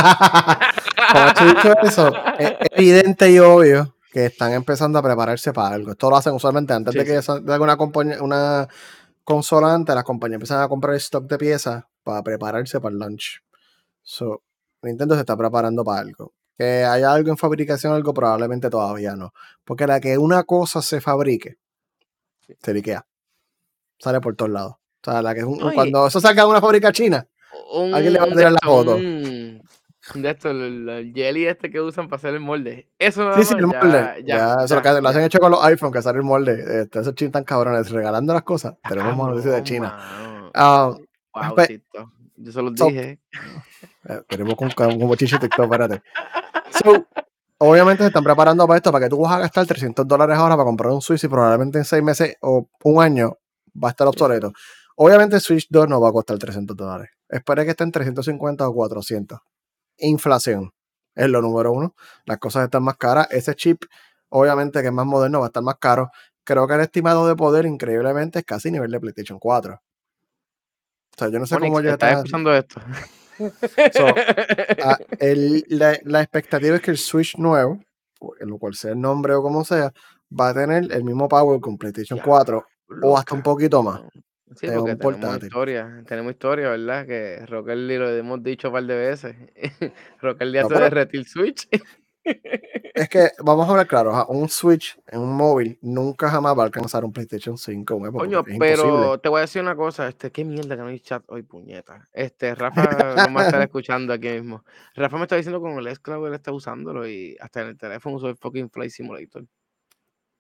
[1.13, 5.91] como dicho eso, es evidente y obvio que están empezando a prepararse para algo.
[5.93, 8.67] Esto lo hacen usualmente antes de que salga una, compañía, una
[9.25, 13.43] consola antes, las compañías empiezan a comprar stock de piezas para prepararse para el launch.
[14.03, 14.43] So,
[14.83, 16.33] Nintendo se está preparando para algo.
[16.57, 19.33] Que haya algo en fabricación, algo probablemente todavía no.
[19.65, 21.57] Porque la que una cosa se fabrique,
[22.63, 23.07] se liquea.
[23.99, 24.75] Sale por todos lados.
[24.75, 25.43] O sea, la que
[25.75, 27.27] cuando eso salga de una fábrica china,
[27.93, 28.97] alguien le va a tirar la foto.
[28.97, 32.91] de esto, el, jelly este que usan para hacer el molde.
[32.99, 34.23] Eso no Sí, sí, el molde.
[34.27, 36.83] Ya, eso lo, que, lo hacen hecho con los iPhones, que sale el molde.
[36.83, 38.75] Este, esos chinos tan cabrones, regalando las cosas.
[38.87, 40.51] Tenemos monos de China.
[40.55, 40.99] Uh,
[41.33, 41.55] wow,
[42.43, 43.21] yo se los dije.
[44.09, 46.03] Eh, tenemos con un bochiche TikTok, espérate.
[47.59, 50.57] obviamente se están preparando para esto, para que tú vas a gastar 300 dólares ahora
[50.57, 53.37] para comprar un Switch y probablemente en 6 meses o un año
[53.83, 54.53] va a estar obsoleto.
[54.97, 57.11] Obviamente Switch 2 no va a costar 300 dólares.
[57.29, 59.39] Espero que esté en 350 o 400.
[59.99, 60.73] Inflación
[61.15, 61.95] es lo número uno.
[62.25, 63.29] Las cosas están más caras.
[63.31, 63.85] Ese chip,
[64.31, 66.11] obviamente que es más moderno, va a estar más caro.
[66.45, 69.81] Creo que el estimado de poder, increíblemente, es casi nivel de PlayStation 4.
[71.15, 72.81] O sea, yo no sé cómo ya está escuchando esto.
[75.69, 77.81] La, la, expectativa es que el Switch nuevo,
[78.39, 79.93] en lo cual sea el nombre o como sea,
[80.39, 82.67] va a tener el mismo power con PlayStation 4
[83.03, 84.03] o hasta un poquito más.
[84.57, 87.07] Sí, porque tenemos historia, tenemos historia, ¿verdad?
[87.07, 89.37] Que Rocker Lee lo hemos dicho un par de veces.
[90.21, 91.69] Rocker Lee hace de Retil Switch.
[92.25, 96.67] Es que, vamos a hablar claro, un Switch en un móvil nunca jamás va a
[96.67, 98.13] alcanzar un PlayStation 5.
[98.13, 101.23] Coño, pero te voy a decir una cosa, este, qué mierda que no hay chat
[101.29, 102.09] hoy, puñeta.
[102.13, 104.65] Este, Rafa no me está escuchando aquí mismo.
[104.95, 108.17] Rafa me está diciendo con el esclavo él está usándolo y hasta en el teléfono
[108.17, 109.45] uso el fucking Flight Simulator.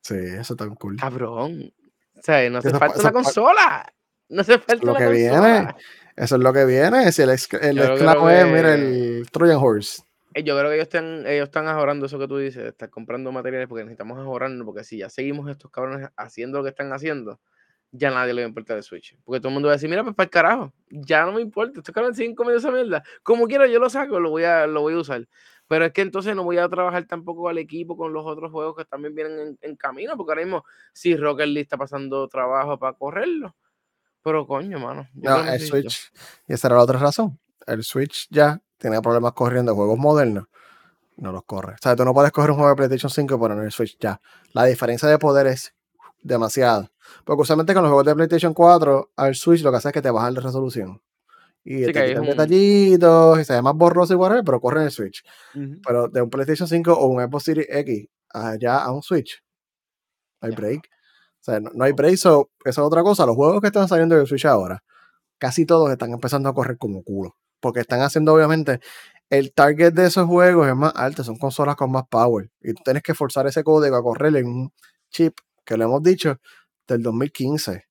[0.03, 0.97] Sí, eso está cool.
[0.97, 1.73] Cabrón.
[2.17, 3.93] O sea, no hace falta una consola.
[4.29, 5.75] No se falta lo que viene.
[6.17, 7.11] Eso es lo que viene.
[7.13, 10.03] Si el, el esclavo es, mira, el Trojan Horse.
[10.35, 13.33] Eh, yo creo que ellos están, ellos están ahorrando eso que tú dices, están comprando
[13.33, 17.41] materiales porque necesitamos ahorrarnos, porque si ya seguimos estos cabrones haciendo lo que están haciendo,
[17.93, 19.17] ya nadie le va a importar el Switch.
[19.25, 21.41] Porque todo el mundo va a decir, mira, pues para el carajo, ya no me
[21.41, 23.03] importa, estos cabrones siguen comiendo esa mierda.
[23.23, 25.27] Como quiera, yo lo saco, lo voy a, lo voy a usar.
[25.67, 28.77] Pero es que entonces no voy a trabajar tampoco al equipo con los otros juegos
[28.77, 32.97] que también vienen en, camino, porque ahora mismo, si Rocket League está pasando trabajo para
[32.97, 33.57] correrlo,
[34.23, 35.09] pero coño, mano.
[35.15, 36.13] No, el Switch.
[36.47, 37.39] Y esa era la otra razón.
[37.67, 40.47] El Switch ya tiene problemas corriendo juegos modernos.
[41.17, 41.75] No los corre.
[41.75, 43.97] O sea, tú no puedes coger un juego de PlayStation 5 y poner el Switch
[44.01, 44.21] ya.
[44.53, 45.75] La diferencia de poder es
[46.23, 46.91] demasiada.
[47.25, 50.03] Porque usualmente con los juegos de PlayStation 4 al Switch lo que hace es que
[50.03, 51.03] te baja la resolución.
[51.63, 54.91] Y te quitan detallitos y se ve más borroso y whatever, pero corre en el
[54.91, 55.23] Switch.
[55.87, 59.43] Pero de un PlayStation 5 o un Xbox Series X allá a un Switch,
[60.41, 60.89] hay break.
[61.41, 63.27] O sea, no, hay break, eso es otra cosa.
[63.27, 64.83] Los juegos que están saliendo de Switch ahora,
[65.37, 67.37] casi todos están empezando a correr como culo.
[67.61, 68.81] Porque están haciendo, obviamente,
[69.29, 72.51] el target de esos juegos es más alto, son consolas con más power.
[72.61, 74.73] Y tú tienes que forzar ese código a correr en un
[75.11, 76.37] chip, que lo hemos dicho,
[76.87, 77.87] del 2015,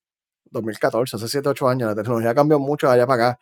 [0.52, 1.90] 2014, hace 7, 8 años.
[1.90, 3.40] La tecnología cambió mucho allá para acá.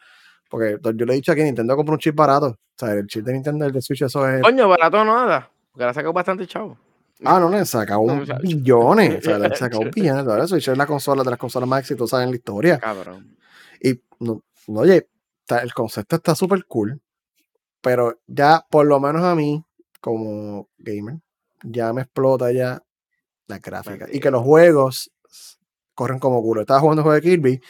[0.50, 2.48] Porque yo le he dicho aquí, Nintendo compró un chip barato.
[2.48, 4.42] O sea, el chip de Nintendo, el de Switch, eso es.
[4.42, 5.50] Coño, barato nada.
[5.72, 6.78] Porque le ha sacado bastante chavo.
[7.24, 9.18] Ah, no, le sacado un billones.
[9.18, 10.26] O sea, le sacado un billones.
[10.26, 12.78] La Switch es la consola de las consolas más exitosas en la historia.
[12.78, 13.36] Cabrón.
[13.82, 15.08] Y, no, oye,
[15.50, 17.02] el concepto está súper cool.
[17.82, 19.64] Pero ya, por lo menos a mí,
[20.02, 21.20] como gamer,
[21.64, 22.84] ya me explota ya
[23.48, 24.08] la gráfica.
[24.12, 25.12] Y que los juegos
[25.94, 26.62] corren como culo.
[26.62, 27.62] Estaba jugando un juego de Kirby.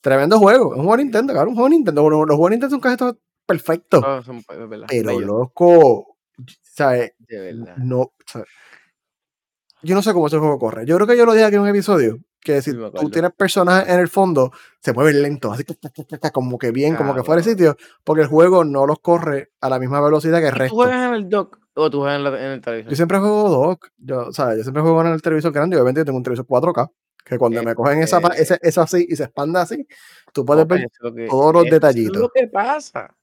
[0.00, 0.74] Tremendo juego.
[0.74, 2.10] Es un juego de Nintendo, claro, un juego de Nintendo.
[2.10, 4.04] Los juegos de Nintendo son casi perfectos.
[4.88, 6.16] pero loco,
[6.62, 7.12] ¿sabes?
[7.78, 8.12] No,
[9.82, 10.86] yo no sé cómo ese juego corre.
[10.86, 12.18] Yo creo que yo lo dije aquí en un episodio.
[12.44, 15.64] Que si tú tienes personajes en el fondo, se mueven lentos, así
[16.30, 19.70] como que bien, como que fuera de sitio, porque el juego no los corre a
[19.70, 20.76] la misma velocidad que el resto.
[20.76, 22.90] ¿Tú juegas en el dock o tú juegas en, el televisor?
[22.90, 23.88] Yo siempre juego dock.
[23.96, 24.58] Yo, ¿sabes?
[24.58, 25.76] yo siempre juego en el televisor grande.
[25.76, 26.90] Obviamente yo tengo un televisor 4K.
[27.24, 29.86] Que cuando me cogen esa, ese, eso así y se expanda así,
[30.34, 30.86] tú puedes ver
[31.30, 32.16] todos los detallitos.
[32.16, 33.16] Es lo que pasa.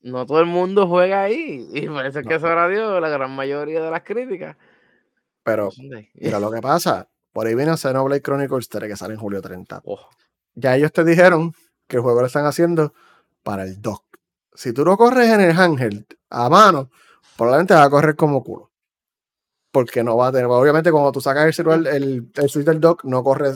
[0.00, 1.68] No todo el mundo juega ahí.
[1.74, 4.56] Y parece que eso era Dios, la gran mayoría de las críticas.
[5.42, 5.68] Pero,
[6.14, 7.11] mira lo que pasa.
[7.32, 9.82] Por ahí viene Xenoblade Chronicles 3 que sale en julio 30.
[10.54, 11.54] Ya ellos te dijeron
[11.86, 12.92] que el juego lo están haciendo
[13.42, 14.04] para el dock.
[14.54, 16.90] Si tú lo corres en el handheld a mano,
[17.36, 18.70] probablemente va a correr como culo.
[19.70, 22.80] Porque no va a tener, obviamente cuando tú sacas el celular, el, el switch del
[22.80, 23.52] dock no corre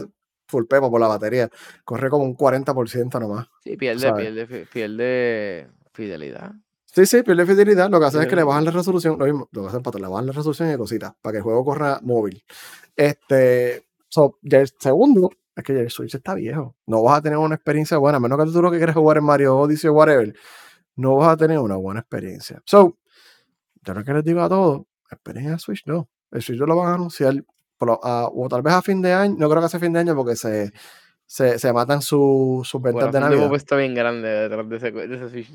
[0.46, 1.50] full pepo por la batería.
[1.84, 3.48] Corre como un 40% nomás.
[3.62, 6.52] Sí, pierde, pierde, pierde fidelidad.
[6.96, 7.90] Sí, sí, pierde fidelidad.
[7.90, 9.18] Lo que hacen es que le bajan la resolución.
[9.18, 11.42] Lo mismo, lo que hacen para le bajan la resolución y cositas, para que el
[11.42, 12.42] juego corra móvil.
[12.96, 16.74] Este, so, ya el segundo es que el Switch está viejo.
[16.86, 19.18] No vas a tener una experiencia buena, a menos que tú lo que quieras jugar
[19.18, 20.32] en Mario Odyssey o whatever.
[20.94, 22.62] No vas a tener una buena experiencia.
[22.64, 22.96] So,
[23.82, 26.08] yo lo que les digo a todos, esperen el Switch, no.
[26.30, 27.34] El Switch lo van a anunciar,
[27.78, 30.34] o tal vez a fin de año, no creo que sea fin de año porque
[30.34, 30.72] se,
[31.26, 33.50] se, se matan sus ventas de Navidad.
[33.50, 35.50] puesto bien grande detrás de ese, de ese Switch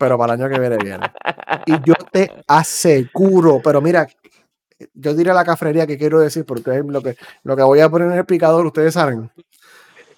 [0.00, 1.12] pero para el año que viene viene.
[1.66, 4.08] Y yo te aseguro, pero mira,
[4.94, 8.10] yo diré la cafrería que quiero decir, porque lo que, lo que voy a poner
[8.10, 9.30] en el picador, ustedes saben.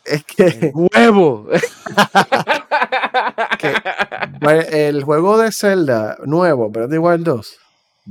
[0.04, 0.72] Es que.
[0.72, 1.48] ¡Huevo!
[4.40, 7.58] Pues, el juego de Zelda nuevo, pero de igual 2,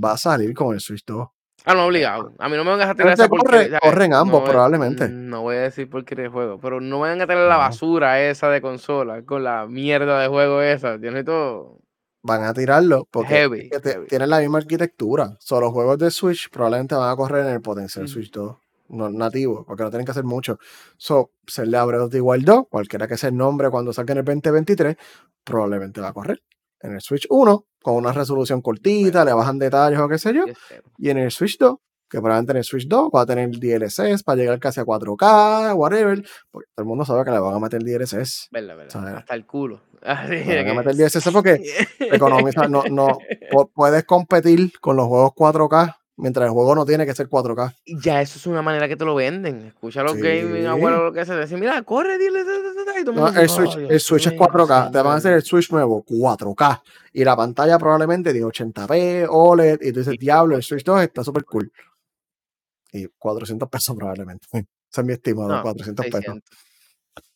[0.01, 1.27] va a salir con el Switch 2.
[1.65, 2.33] Ah, no, obligado.
[2.39, 5.07] A mí no me van a tener esa corre, Corren ambos, probablemente.
[5.09, 7.57] No voy a decir por qué de juego, pero no me van a tener la
[7.57, 10.99] basura esa de consola, con la mierda de juego esa.
[10.99, 11.79] Tiene todo.
[12.23, 13.69] Van a tirarlo porque
[14.07, 15.37] tienen la misma arquitectura.
[15.39, 18.55] Solo los juegos de Switch probablemente van a correr en el potencial Switch 2.
[18.89, 20.57] no, nativo, porque no tienen que hacer mucho.
[20.97, 24.19] So, Zelda Breath of the Wild 2, cualquiera que sea el nombre cuando salga en
[24.19, 24.95] el 2023,
[25.43, 26.41] probablemente va a correr.
[26.83, 30.45] En el Switch 1, con una resolución cortita, le bajan detalles o qué sé yo.
[30.97, 31.75] Y en el Switch 2,
[32.09, 35.73] que probablemente en el Switch 2 va a tener DLCs para llegar casi a 4K,
[35.75, 36.23] whatever.
[36.51, 38.49] Porque todo el mundo sabe que le van a meter DLCs.
[38.51, 39.15] Verdad, verdad.
[39.17, 39.81] Hasta el culo.
[40.29, 41.61] Le van a meter DLCs porque
[41.99, 43.17] economiza, no, no,
[43.51, 47.75] pu- puedes competir con los juegos 4K mientras el juego no tiene que ser 4K.
[48.01, 49.67] Ya, eso es una manera que te lo venden.
[49.67, 50.21] Escucha los Sí.
[50.21, 51.57] gaming, abuelo, lo que se dice.
[51.57, 52.43] Mira, corre, dile.
[52.43, 54.91] ta, ta, ta, ta", y No, el Switch, "Ay, el Switch es mío, 4K.
[54.91, 55.37] Te van a hacer señor".
[55.37, 56.81] el Switch nuevo 4K.
[57.13, 59.81] Y la pantalla probablemente de 80p, OLED.
[59.81, 61.71] Y tú dices, diablo, el Switch 2 está súper cool.
[62.91, 64.47] Y 400 pesos probablemente.
[64.91, 66.19] Ese es mi estimado, No, 400 pesos.
[66.25, 66.49] 600.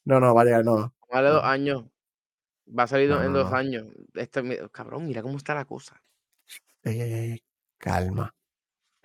[0.03, 0.93] No, no, va a llegar, no.
[1.11, 1.85] Vale dos años.
[2.77, 3.85] Va a salir No, en dos años.
[4.13, 6.01] Este, cabrón, mira cómo está la cosa.
[6.83, 7.43] Ey, ey, ey,
[7.77, 8.34] calma,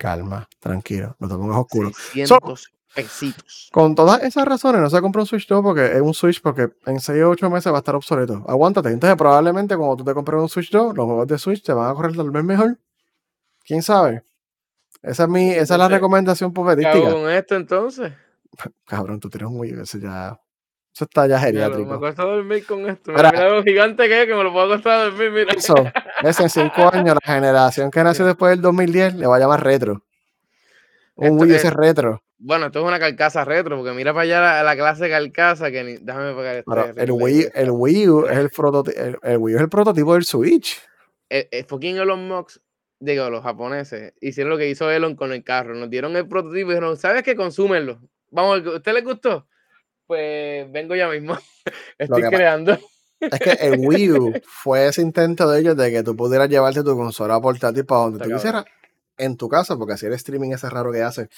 [0.01, 1.91] calma, tranquilo, no te pongas oscuro.
[1.93, 3.69] 600 pesitos.
[3.71, 6.69] Con todas esas razones, no se compra un Switch 2 porque es un Switch porque
[6.87, 8.43] en 6 o 8 meses va a estar obsoleto.
[8.47, 8.89] Aguántate.
[8.89, 11.89] Entonces, probablemente cuando tú te compres un Switch 2, los juegos de Switch te van
[11.91, 12.77] a correr tal vez mejor.
[13.63, 14.23] ¿Quién sabe?
[15.03, 17.11] Esa es mi, esa es la recomendación ¿Qué hago popedística.
[17.13, 18.11] con esto entonces?
[18.87, 20.39] Cabrón, tú tienes un Wii, U, eso ya.
[20.93, 21.93] Eso está ya me geriátrico.
[21.93, 23.13] acuesto a dormir con esto.
[23.13, 25.53] Mira, mira lo gigante que es, que me lo puedo acostar a dormir, mira.
[25.53, 25.73] Eso,
[26.23, 29.63] es en 5 años, la generación que nació después del 2010 le va a llamar
[29.63, 30.03] retro.
[31.15, 32.23] Un Wii es- retro.
[32.43, 35.83] Bueno, esto es una carcasa retro, porque mira para allá la, la clase carcasa que
[35.83, 35.97] ni.
[35.97, 36.99] Déjame pegar esto.
[36.99, 40.15] El Wii, el Wii U es el, prototi- el, el Wii U es el prototipo
[40.15, 40.81] del Switch.
[41.29, 42.57] el, el fucking Elon Musk,
[42.99, 45.75] digo, los japoneses, hicieron lo que hizo Elon con el carro.
[45.75, 47.35] Nos dieron el prototipo y dijeron, ¿sabes qué?
[47.35, 47.99] Consúmenlo.
[48.31, 49.47] Vamos, ¿a usted le gustó?
[50.07, 51.37] Pues vengo ya mismo.
[51.99, 52.75] Estoy creando.
[53.21, 56.83] Es que el Wii U fue ese intento de ellos de que tú pudieras llevarte
[56.83, 58.63] tu consola portátil para donde Está tú cabrón.
[58.63, 58.65] quisieras
[59.17, 61.29] en tu casa, porque así el streaming ese raro que hace.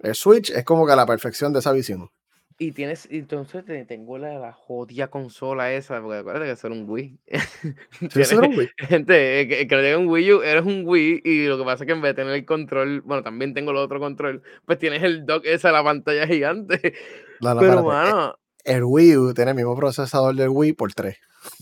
[0.00, 2.08] El Switch es como que la perfección de esa visión.
[2.56, 6.76] Y tienes, entonces te- tengo la, la jodida consola esa, porque acuérdate que eso era
[6.76, 7.18] un Wii.
[8.12, 8.70] Sí, eso era un Wii.
[8.78, 11.94] Gente, que, que un Wii U, eres un Wii y lo que pasa es que
[11.94, 15.26] en vez de tener el control, bueno, también tengo el otro control, pues tienes el
[15.26, 16.94] dock esa, la pantalla gigante.
[17.40, 17.82] No, no, Pero, espérate.
[18.12, 21.16] mano, El Wii U tiene el mismo procesador del Wii por 3.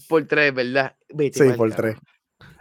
[0.08, 0.94] por tres, ¿verdad?
[1.12, 1.98] Vete Sí, por carajo.
[1.98, 2.12] 3.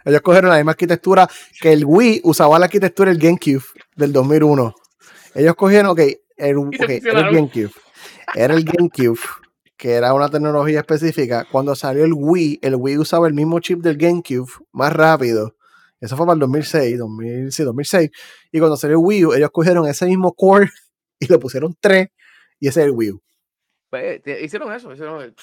[0.04, 1.28] Ellos cogieron la misma arquitectura
[1.60, 3.62] que el Wii usaba la arquitectura del GameCube
[3.94, 4.74] del 2001.
[5.34, 6.00] Ellos cogieron, ok,
[6.36, 7.34] el, Y se ok, era el.
[7.34, 7.70] GameCube.
[8.34, 9.20] Era el GameCube,
[9.76, 11.46] que era una tecnología específica.
[11.50, 15.54] Cuando salió el Wii, el Wii usaba el mismo chip del GameCube, más rápido.
[16.00, 18.10] Eso fue para el 2006, 2000, sí, 2006.
[18.50, 20.68] Y cuando salió el Wii U, ellos cogieron ese mismo core
[21.20, 22.08] y le pusieron 3
[22.58, 23.22] y ese es el Wii U.
[23.92, 25.34] Pues, te- hicieron eso, hicieron el...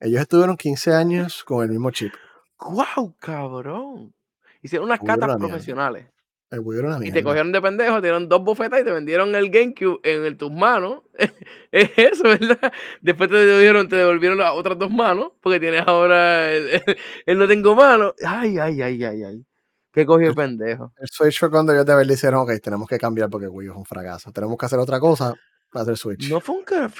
[0.00, 2.14] Ellos estuvieron 15 años con el mismo chip.
[2.58, 4.14] ¡Guau, cabrón!
[4.62, 6.06] Hicieron unas catas profesionales.
[6.50, 8.84] El Wii U era una Y te cogieron de pendejo, te dieron dos bofetas y
[8.84, 11.02] te vendieron el GameCube en el- tus manos.
[11.72, 12.72] es eso, ¿verdad?
[13.02, 16.96] Después te dijeron, te devolvieron las otras dos manos, porque tienes ahora el, el-
[17.26, 18.14] el no tengo mano.
[18.26, 19.46] Ay, ay, ay, ay, ay.
[19.92, 20.90] ¿Qué cogió el pendejo?
[21.02, 23.84] Switch fue cuando ellos de verdad hicieron, ok, tenemos que cambiar porque Wii es un
[23.84, 24.32] fracaso.
[24.32, 25.34] Tenemos que hacer otra cosa
[25.76, 26.30] para hacer Switch.
[26.30, 26.90] No fue un cara.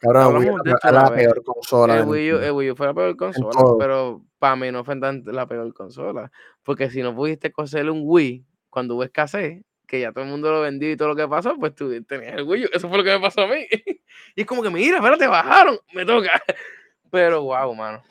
[0.00, 1.98] Cabrón, Wii U esto la peor consola.
[1.98, 4.98] El Wii, U, el Wii U fue la peor consola, pero para mí no fue
[4.98, 6.32] tan la peor consola.
[6.62, 10.50] Porque si no pudiste coserle un Wii cuando hubo escasez, que ya todo el mundo
[10.50, 12.68] lo vendió y todo lo que pasó, pues tú tenías el Wii U.
[12.72, 13.66] Eso fue lo que me pasó a mí.
[14.34, 16.30] y es como que, mira, espérate, bajaron, me toca.
[17.10, 18.02] Pero, wow, mano.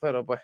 [0.00, 0.40] Pero pues,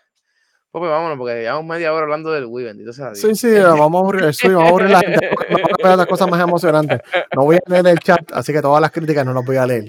[0.75, 3.19] pues, pues, vámonos, porque llevamos media hora hablando del Wii, bendito sea Dios.
[3.19, 5.29] Sí, sí, vamos a aburrir el Switch, vamos a aburrir la gente.
[5.49, 6.99] Vamos a las cosas más emocionantes.
[7.33, 9.65] No voy a leer el chat, así que todas las críticas no las voy a
[9.65, 9.85] leer.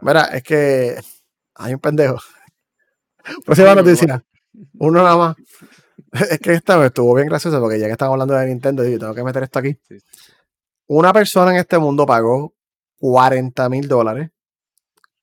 [0.00, 0.96] Mira, es que
[1.54, 2.18] hay un pendejo.
[3.46, 4.24] Próxima noticia.
[4.76, 5.36] Uno nada más.
[6.30, 8.98] Es que esta vez estuvo bien gracioso porque ya que estamos hablando de Nintendo, yo
[8.98, 9.78] tengo que meter esto aquí.
[9.86, 9.98] Sí.
[10.88, 12.54] Una persona en este mundo pagó
[12.98, 14.30] 40 mil dólares.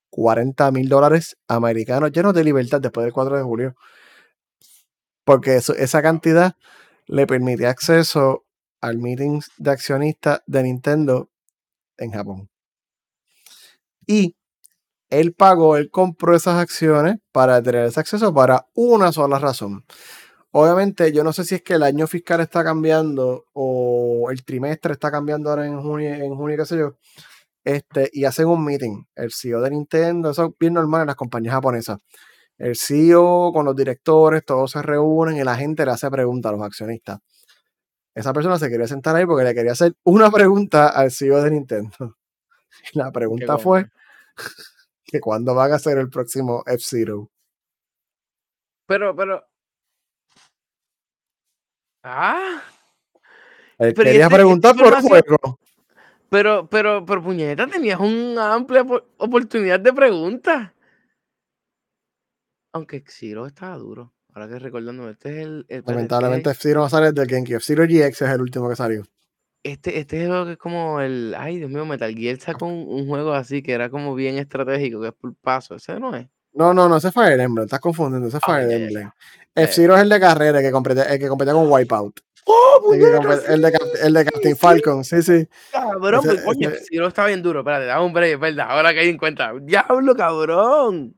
[0.10, 3.76] 40 mil dólares americanos llenos de libertad después del 4 de julio.
[5.26, 6.56] Porque esa cantidad
[7.08, 8.46] le permitía acceso
[8.82, 11.30] al meeting de accionistas de Nintendo
[11.98, 12.50] en Japón.
[14.06, 14.36] Y
[15.10, 19.86] él pagó, él compró esas acciones para tener ese acceso para una sola razón.
[20.52, 24.94] Obviamente, yo no sé si es que el año fiscal está cambiando o el trimestre
[24.94, 26.98] está cambiando ahora en junio, en junio qué sé yo.
[27.64, 29.06] Este, y hacen un meeting.
[29.16, 32.00] El CEO de Nintendo, eso es bien normal en las compañías japonesas.
[32.58, 36.56] El CEO con los directores, todos se reúnen y la gente le hace preguntas a
[36.56, 37.20] los accionistas.
[38.16, 41.52] Esa persona se quería sentar ahí porque le quería hacer una pregunta al CEO de
[41.52, 41.92] Nintendo.
[42.92, 43.86] Y la pregunta fue
[45.06, 47.30] que cuándo van a hacer el próximo F-Zero.
[48.88, 49.46] Pero, pero.
[52.04, 52.62] Ah.
[53.78, 55.60] Él Pero ¿y quería preguntar por juego.
[56.30, 58.84] Pero, pero, pero, puñeta, tenías una amplia
[59.18, 60.72] oportunidad de preguntas.
[62.74, 64.14] Aunque Xiro estaba duro.
[64.34, 65.66] Ahora que recordándome, este es el.
[65.86, 67.58] Lamentablemente, F-Zero no sale del GameCube.
[67.58, 69.04] F-Zero GX es el último que salió.
[69.62, 71.36] Este, este juego que es como el.
[71.38, 75.02] Ay, Dios mío, Metal Gear sacó un, un, juego así que era como bien estratégico,
[75.02, 75.76] que es por paso.
[75.76, 76.28] Ese no es.
[76.54, 77.66] No, no, no, ese es Fire Emblem.
[77.66, 78.28] Estás confundiendo.
[78.28, 79.12] Ese es Fire Emblem.
[79.56, 82.20] F-Zero es el de carrera que competía, el que competía con Wipeout.
[82.46, 85.48] ¡Oh, el, el, de, el de Captain Falcon, sí, sí.
[85.72, 87.60] Cabrón, ese, coño, F-Zero está bien duro.
[87.60, 88.68] Espérate, dame un break, verdad.
[88.70, 89.54] Ahora que hay en cuenta.
[89.62, 91.16] ¡Diablo, cabrón!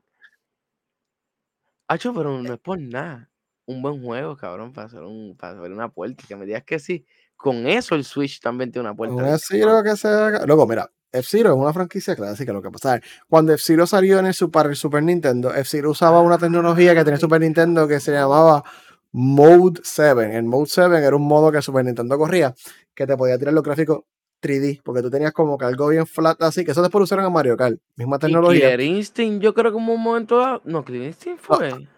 [1.88, 3.30] Hacho, pero no es por nada.
[3.66, 6.24] Un buen juego, cabrón, para hacer, un, para hacer una puerta.
[6.26, 7.04] Que me digas que sí.
[7.36, 9.14] Con eso el Switch también tiene una puerta.
[9.14, 10.44] Un F-Zero que sea.
[10.46, 12.52] Luego, mira, F-Zero es una franquicia clásica.
[12.52, 16.20] Lo que pasa es cuando F-Zero salió en el Super, el Super Nintendo, F-Zero usaba
[16.20, 18.64] una tecnología que tenía Super Nintendo que se llamaba
[19.12, 20.36] Mode 7.
[20.36, 22.54] El Mode 7 era un modo que Super Nintendo corría
[22.94, 24.00] que te podía tirar los gráficos
[24.46, 27.24] 3D, porque tú tenías como que algo bien flat así, que eso después lo usaron
[27.24, 28.58] a Mario Kart, misma tecnología.
[28.58, 31.88] Y Killer Instinct, yo creo que en un momento dado, no, Killer Instinct fue.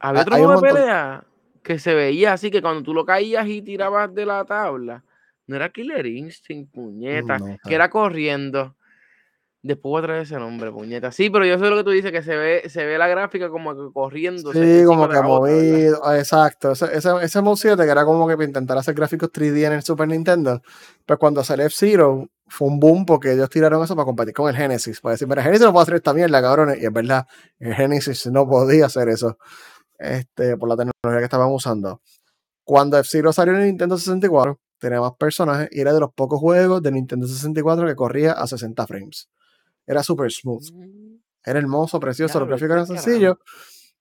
[0.00, 1.24] Había otro modo de pelea
[1.62, 5.02] que se veía así que cuando tú lo caías y tirabas de la tabla,
[5.46, 8.76] no era Killer Instinct, puñeta, que era corriendo.
[9.64, 11.10] Después voy a traer ese nombre, puñeta.
[11.10, 13.48] Sí, pero yo sé lo que tú dices, que se ve, se ve la gráfica
[13.48, 14.52] como que corriendo.
[14.52, 16.02] Sí, como que movido.
[16.14, 16.72] exacto.
[16.72, 19.72] Ese, ese, ese Mode 7 que era como que para intentar hacer gráficos 3D en
[19.72, 20.60] el Super Nintendo.
[21.06, 24.54] Pues cuando salió F-Zero fue un boom porque ellos tiraron eso para competir con el
[24.54, 25.00] Genesis.
[25.00, 26.82] Para decir, pero el Genesis no puede hacer esta mierda, cabrones.
[26.82, 27.26] Y en verdad,
[27.58, 29.38] el Genesis no podía hacer eso.
[29.98, 32.02] Este, por la tecnología que estaban usando.
[32.64, 36.38] Cuando F-Zero salió en el Nintendo 64, tenía más personajes y era de los pocos
[36.38, 39.30] juegos de Nintendo 64 que corría a 60 frames.
[39.86, 40.70] Era súper smooth.
[40.72, 41.16] Mm.
[41.44, 43.36] Era hermoso, precioso, los gráficos eran sencillos.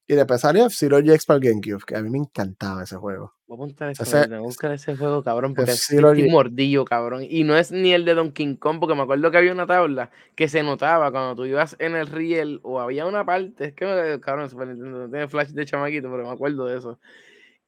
[0.05, 3.33] Y después salió F-Zero GX para el GameCube, que a mí me encantaba ese juego.
[3.47, 7.25] Voy a apuntar ese, ese, buscar ese juego, cabrón, porque es un mordillo, cabrón.
[7.29, 10.11] Y no es ni el de Donkey Kong, porque me acuerdo que había una tabla
[10.35, 14.19] que se notaba cuando tú ibas en el riel o había una parte, es que,
[14.21, 16.99] cabrón, Super Nintendo no tiene flash de chamaquito, pero me acuerdo de eso.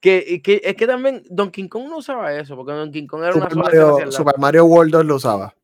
[0.01, 3.53] Que, que, es que también Donkey Kong no usaba eso, porque Donkey Kong era Super
[3.53, 5.55] una Mario, Super Mario World 2 lo usaba.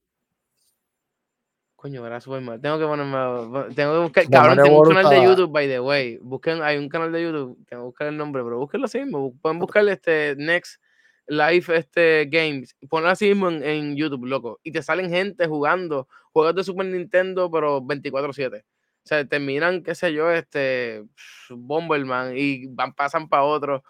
[1.82, 2.62] Coño, era Super Mario.
[2.62, 3.74] Tengo que ponerme.
[3.74, 4.30] Tengo que buscar.
[4.30, 6.20] cabrón, tengo un canal de YouTube, by the way.
[6.22, 7.58] Busquen, hay un canal de YouTube.
[7.68, 9.34] Tengo que buscar el nombre, pero búsquenlo así mismo.
[9.42, 10.80] Pueden buscarle este Next
[11.26, 12.76] Live este, Games.
[12.88, 14.60] Ponlo así mismo en, en, YouTube, loco.
[14.62, 18.62] Y te salen gente jugando juegos de Super Nintendo, pero 24-7.
[18.62, 18.64] O
[19.04, 21.04] sea, terminan, qué sé yo, este.
[21.50, 23.84] Bomberman y van, pasan para otro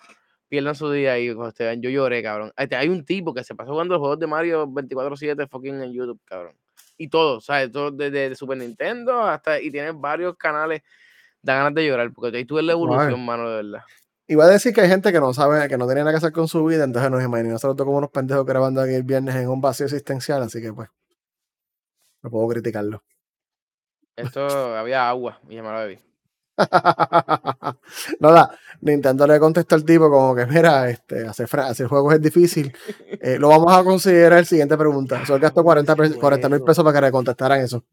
[0.48, 2.52] pierdan su día y yo lloré, cabrón.
[2.58, 5.94] Este, hay un tipo que se pasó jugando los juegos de Mario 24-7 fucking en
[5.94, 6.61] YouTube, cabrón
[7.02, 7.72] y todo, ¿sabes?
[7.72, 10.84] Todo desde Super Nintendo hasta, y tienes varios canales,
[11.42, 13.84] da ganas de llorar, porque ahí tuve la evolución, mano, de verdad.
[14.28, 16.32] Iba a decir que hay gente que no sabe, que no tiene nada que hacer
[16.32, 19.50] con su vida, entonces nos imaginamos nosotros como unos pendejos grabando aquí el viernes en
[19.50, 20.90] un vacío existencial, así que pues,
[22.22, 23.04] no puedo criticarlo.
[24.16, 26.11] Esto había agua y ya me lo bebí.
[28.20, 32.74] Nada, Nintendo le contestó al tipo como que, mira, este, hacer, hacer juegos es difícil.
[33.24, 35.24] Eh, lo vamos a considerar el siguiente pregunta.
[35.28, 37.84] Solo gastó 40 mil pesos para que le contestaran eso.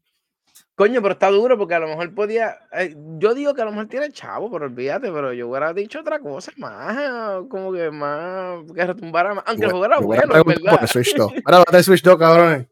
[0.79, 2.57] Coño, pero está duro porque a lo mejor podía.
[2.71, 5.99] Eh, yo digo que a lo mejor tiene chavo, pero olvídate, pero yo hubiera dicho
[5.99, 8.63] otra cosa más, como que más.
[8.73, 9.43] que retumbara más.
[9.45, 10.87] Aunque el juego era bueno, ¿verdad?
[10.87, 11.33] Switch 2.
[11.43, 12.67] Ahora va a Switch 2, cabrones.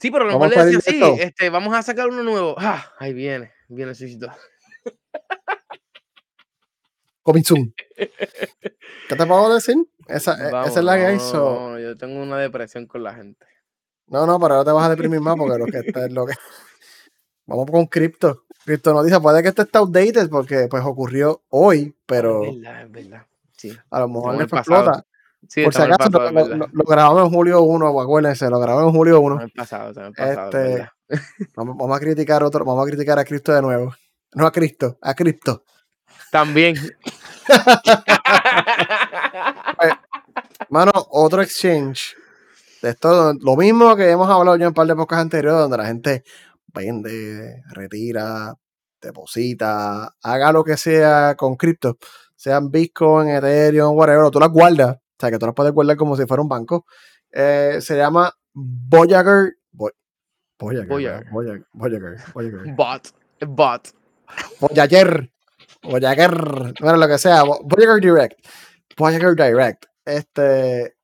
[0.00, 2.54] Sí, pero a lo mejor le decía así: este, vamos a sacar uno nuevo.
[2.56, 4.30] Ah, ahí viene, viene Switch 2.
[7.22, 7.44] Coming
[9.08, 9.76] ¿Qué te puedo decir?
[10.06, 11.36] Esa, e, esa es la que hizo.
[11.36, 13.44] No, yo tengo una depresión con la gente.
[14.06, 16.24] No, no, pero ahora te vas a deprimir más porque lo que está es lo
[16.24, 16.32] que.
[17.46, 18.44] Vamos con cripto.
[18.64, 22.44] Cripto nos dice, puede que este esté outdated porque pues ocurrió hoy, pero.
[22.44, 23.26] Es verdad, es verdad.
[23.56, 23.76] Sí.
[23.90, 25.04] A lo mejor explota.
[25.46, 29.40] Sí, Por si acaso lo, grabamos en julio 1, acuérdense, lo grabamos en julio 1.
[29.40, 30.90] El pasado, pasado, este,
[31.54, 33.94] vamos, vamos, a criticar otro, vamos a criticar a Cristo de nuevo.
[34.34, 35.64] No a Cristo, a Cripto.
[36.30, 36.76] También.
[40.70, 42.14] Mano, otro exchange.
[42.82, 45.78] De esto, lo mismo que hemos hablado ya en un par de épocas anteriores, donde
[45.78, 46.22] la gente
[46.72, 48.54] vende, retira,
[49.00, 51.98] deposita, haga lo que sea con cripto,
[52.36, 56.16] sean Bitcoin, Ethereum, whatever, tú las guardas, o sea, que tú las puedes guardar como
[56.16, 56.84] si fuera un banco.
[57.32, 59.54] Eh, se llama Voyager.
[59.72, 60.86] Voyager.
[60.88, 61.66] Voyager.
[61.72, 62.16] Voyager.
[62.34, 62.74] Voyager.
[62.74, 63.08] Bot.
[63.46, 63.88] Bot.
[64.60, 65.30] Voyager.
[65.82, 68.46] Voyager, bueno, lo que sea, Voyager Direct.
[68.96, 69.86] Voyager Direct.
[70.04, 70.96] Este.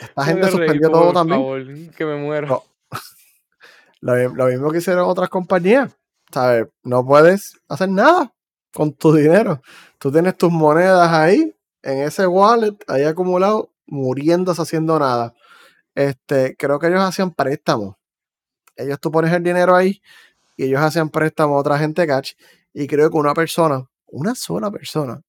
[0.00, 1.90] Esta gente suspendió todo también.
[1.92, 2.64] que me muero.
[4.00, 5.96] Lo, mismo que hicieron otras compañías.
[6.32, 6.66] ¿Sabes?
[6.82, 8.32] No puedes hacer nada
[8.72, 9.62] con tu dinero.
[9.98, 15.34] Tú tienes tus monedas ahí, en ese wallet, ahí acumulado, muriéndose haciendo nada.
[15.94, 17.96] este, creo que ellos hacían préstamos.
[18.76, 20.00] Ellos tú pones el dinero ahí
[20.62, 22.32] y ellos hacían préstamos a otra gente cash.
[22.72, 25.20] Y creo que una persona, una sola persona,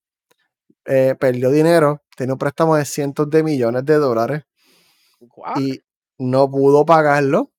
[0.85, 4.43] eh, perdió dinero, tenía un préstamo de cientos de millones de dólares
[5.55, 5.79] y
[6.17, 7.51] no pudo pagarlo.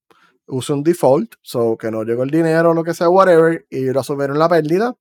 [0.47, 4.01] Usó un default, so que no llegó el dinero, lo que sea, whatever, y lo
[4.01, 4.95] asumieron la pérdida.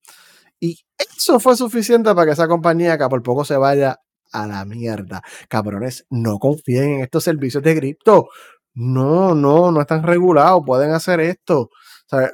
[0.60, 4.00] Y eso fue suficiente para que esa compañía que por poco se vaya
[4.32, 5.22] a la mierda.
[5.50, 8.30] Cabrones, no confíen en estos servicios de cripto.
[8.74, 11.70] No, no, no están regulados, pueden hacer esto.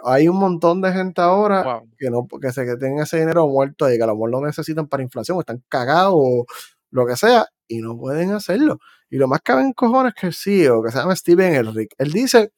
[0.06, 3.92] Hay un montón de gente ahora que no que se que tienen ese dinero muerto
[3.92, 6.46] y que a lo mejor lo necesitan para inflación, o están cagados o
[6.92, 8.80] lo que sea, y no pueden hacerlo.
[9.10, 12.12] Y lo más que ven cojones que el CEO, que se llama Steven Elric, él
[12.12, 12.52] dice,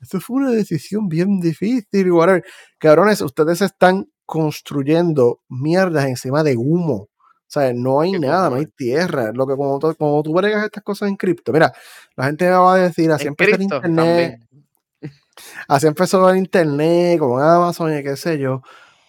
[0.00, 2.44] esto fue una decisión bien difícil, whatever.
[2.78, 7.08] Cabrones, ustedes están construyendo mierdas encima de humo.
[7.50, 9.32] O sea, no hay nada, no hay tierra.
[9.34, 11.72] Lo que como, como tú bregas estas cosas en cripto, mira,
[12.16, 14.40] la gente va a decir, así empezó el internet.
[15.68, 18.62] Así empezó el internet, con Amazon y qué sé yo.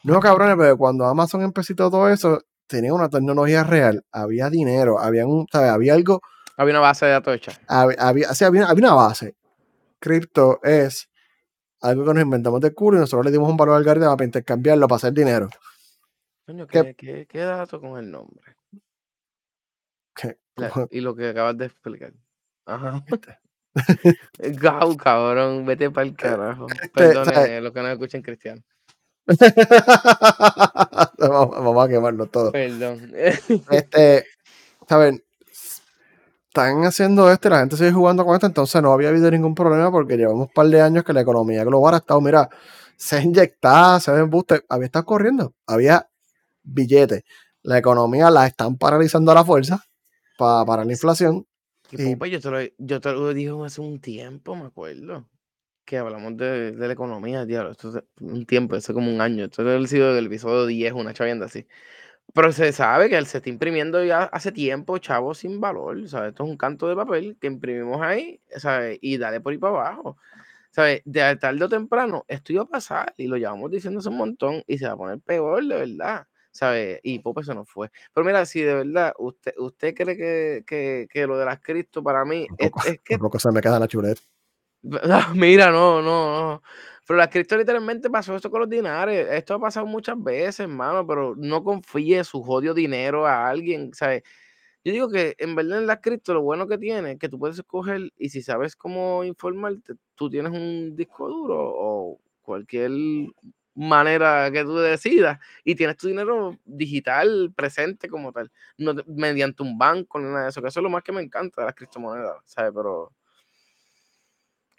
[0.03, 5.27] No, cabrones, pero cuando Amazon empezó todo eso, tenía una tecnología real, había dinero, había
[5.27, 5.69] un, ¿sabes?
[5.69, 6.21] Había algo.
[6.57, 7.51] Había una base de datos hecha.
[7.67, 9.35] Había, sí, había, una base.
[9.99, 11.09] Cripto es
[11.81, 14.87] algo que nos inventamos de culo y nosotros le dimos un valor algoritmo para intercambiarlo,
[14.87, 15.49] para hacer dinero.
[16.45, 18.55] Coño, ¿qué, ¿qué, qué, dato con el nombre?
[20.91, 22.13] y lo que acabas de explicar.
[22.65, 23.03] Ajá.
[24.59, 26.67] Gau, cabrón, vete para el carajo.
[26.69, 28.61] Este, Perdone lo que no escuchen cristiano.
[31.17, 32.51] vamos, a quemarlo todo.
[32.51, 33.13] Perdón.
[33.71, 34.25] este,
[34.87, 35.23] saben,
[36.47, 39.55] están haciendo esto y la gente sigue jugando con esto, entonces no había habido ningún
[39.55, 42.49] problema porque llevamos un par de años que la economía global ha estado, mira,
[42.97, 46.09] se inyectado, se embuste, había estado corriendo, había
[46.63, 47.23] billetes.
[47.63, 49.85] La economía la están paralizando a la fuerza
[50.37, 51.45] para, para la inflación.
[51.91, 55.27] Y, yo, te lo, yo te lo dije hace un tiempo, me acuerdo
[55.85, 59.45] que hablamos de, de la economía, diablo, esto es un tiempo, hace como un año,
[59.45, 61.67] esto haber sido del episodio 10, una chavienda así.
[62.33, 66.29] Pero se sabe que él se está imprimiendo ya hace tiempo, chavo, sin valor, ¿sabes?
[66.29, 68.99] Esto es un canto de papel que imprimimos ahí, ¿sabes?
[69.01, 70.17] Y dale por ahí para abajo,
[70.71, 71.01] ¿sabes?
[71.05, 74.63] De tarde o temprano, esto iba a pasar y lo llevamos diciendo hace un montón
[74.67, 76.99] y se va a poner peor, de verdad, ¿sabes?
[77.03, 77.89] Y Pope se nos fue.
[78.13, 82.03] Pero mira, si de verdad usted, usted cree que, que, que lo de las Cristo
[82.03, 83.15] para mí es, es, que...
[83.15, 84.21] Tampoco se me queda la chuleta.
[85.35, 86.63] Mira, no, no, no.
[87.07, 89.29] Pero la cripto literalmente pasó esto con los dinarios.
[89.31, 94.23] Esto ha pasado muchas veces, hermano, pero no confíe su jodido dinero a alguien, ¿sabes?
[94.83, 97.37] Yo digo que en verdad en la cripto lo bueno que tiene es que tú
[97.37, 102.91] puedes escoger y si sabes cómo informarte, tú tienes un disco duro o cualquier
[103.75, 109.77] manera que tú decidas y tienes tu dinero digital presente como tal, no mediante un
[109.77, 111.75] banco ni nada de eso, que eso es lo más que me encanta de las
[111.75, 112.71] criptomonedas, ¿sabes?
[112.75, 113.11] Pero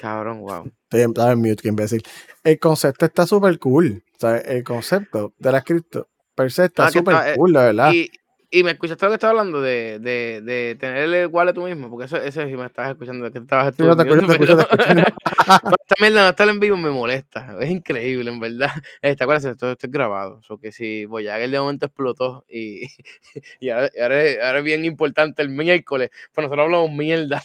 [0.03, 0.68] Cabrón, wow.
[0.90, 2.03] Estoy en, mute, que imbécil.
[2.43, 4.03] El concepto está súper cool.
[4.18, 7.93] Sea, el concepto de la cripto per se está súper eh, cool, la verdad.
[7.93, 8.11] Y,
[8.53, 11.90] y, me escuchaste lo que estaba hablando de, de, de tener el wallet tú mismo,
[11.90, 14.57] porque eso, eso sí me estabas escuchando, que estabas sí, no te escucho, te escucho,
[14.57, 15.12] te escucho.
[15.38, 17.57] Esta mierda no estar en vivo me molesta.
[17.61, 18.70] Es increíble, en verdad.
[19.00, 19.44] ¿Te acuerdas?
[19.44, 20.40] Esto, esto es grabado.
[20.48, 22.88] O que si Voyager de momento explotó y,
[23.61, 27.42] y ahora, ahora, es bien importante el miércoles, pues nosotros hablamos mierda.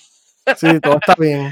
[0.56, 1.52] Sí, todo está bien.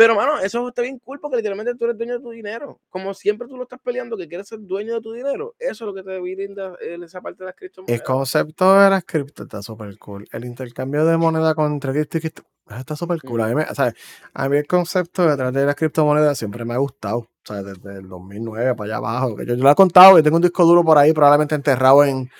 [0.00, 2.80] Pero, mano, eso está bien cool porque literalmente tú eres dueño de tu dinero.
[2.88, 5.54] Como siempre tú lo estás peleando que quieres ser dueño de tu dinero.
[5.58, 8.00] Eso es lo que te brinda esa parte de las criptomonedas.
[8.00, 10.26] El concepto de las cripto está súper cool.
[10.32, 13.42] El intercambio de moneda entre cripto y cripto está súper cool.
[13.42, 13.92] A mí, o sea,
[14.32, 17.18] a mí el concepto detrás de las criptomonedas siempre me ha gustado.
[17.18, 19.36] O sea, desde el 2009 para allá abajo.
[19.36, 22.30] yo, yo lo he contado que tengo un disco duro por ahí probablemente enterrado en...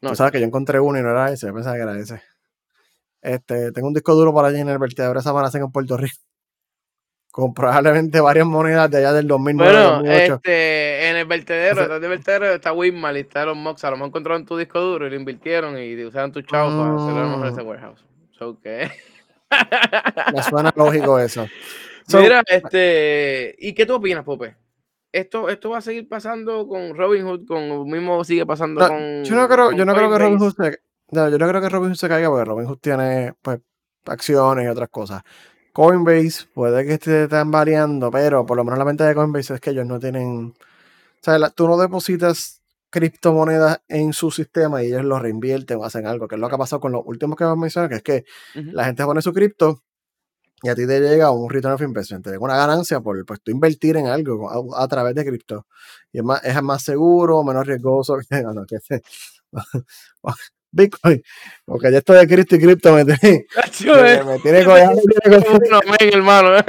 [0.00, 1.48] No, tú sabes que yo encontré uno y no era ese.
[1.48, 2.22] Yo pensaba que era ese.
[3.20, 6.16] Este, tengo un disco duro por allí en el vertedero de Samanacen en Puerto Rico
[7.34, 9.72] con probablemente varias monedas de allá del 2009.
[9.72, 13.82] Bueno, este, en el vertedero, detrás del vertedero está Wismal y está los Mox.
[13.82, 16.94] A lo mejor encontraron tu disco duro y lo invirtieron y usaron tu chavo para
[16.94, 17.66] hacer a lo mejor ese mm.
[17.66, 18.04] warehouse.
[18.38, 18.88] So, ¿qué?
[20.32, 21.48] Me suena lógico eso.
[22.12, 24.54] Mira, este, ¿y qué tú opinas, Pope?
[25.10, 29.24] Esto, esto va a seguir pasando con Robin Hood, con lo mismo sigue pasando con.
[29.24, 30.78] Yo no creo, yo no creo que Robin Hood se,
[31.10, 33.58] no, yo no creo que Robin Hood se caiga porque Robin Hood tiene pues
[34.04, 35.24] acciones y otras cosas.
[35.74, 39.60] Coinbase puede que esté estén variando, pero por lo menos la mente de Coinbase es
[39.60, 40.54] que ellos no tienen.
[40.56, 46.06] O sea, tú no depositas criptomonedas en su sistema y ellos lo reinvierten o hacen
[46.06, 48.02] algo, que es lo que ha pasado con los últimos que hemos mencionado, que es
[48.04, 49.82] que la gente pone su cripto
[50.62, 53.40] y a ti te llega un return of investment, te llega una ganancia por pues,
[53.42, 55.66] tú invertir en algo a, través de cripto.
[56.12, 58.16] Y es más, es más seguro, menos riesgoso.
[58.30, 58.78] No, no, que
[60.74, 61.22] Bitcoin.
[61.64, 63.46] Porque ya esto de cripto y cripto me tiene,
[63.84, 65.80] me, me tiene colgado, me tiene colgado.
[65.86, 66.64] No, hermano.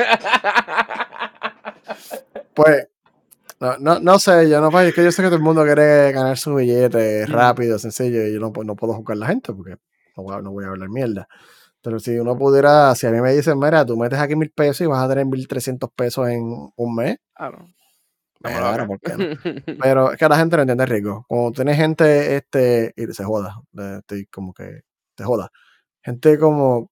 [2.54, 2.88] Pues,
[3.60, 6.12] no, no, no sé, yo no, es que yo sé que todo el mundo quiere
[6.12, 9.76] ganar su billete rápido, sencillo, y yo no, no puedo juzgar a la gente porque
[10.16, 11.28] no voy, a, no voy a hablar mierda.
[11.82, 14.82] Pero si uno pudiera, si a mí me dicen, mira, tú metes aquí mil pesos
[14.82, 16.42] y vas a tener mil trescientos pesos en
[16.76, 17.58] un mes, Claro.
[17.58, 17.75] Bueno,
[18.50, 18.88] Vámonos ahora, acá.
[18.88, 19.26] ¿por qué no?
[19.84, 21.26] Pero es que la gente no entiende rico.
[21.28, 23.62] Cuando tienes gente, este, y se joda,
[24.00, 24.82] estoy como que,
[25.18, 25.52] se joda.
[26.04, 26.92] Gente como,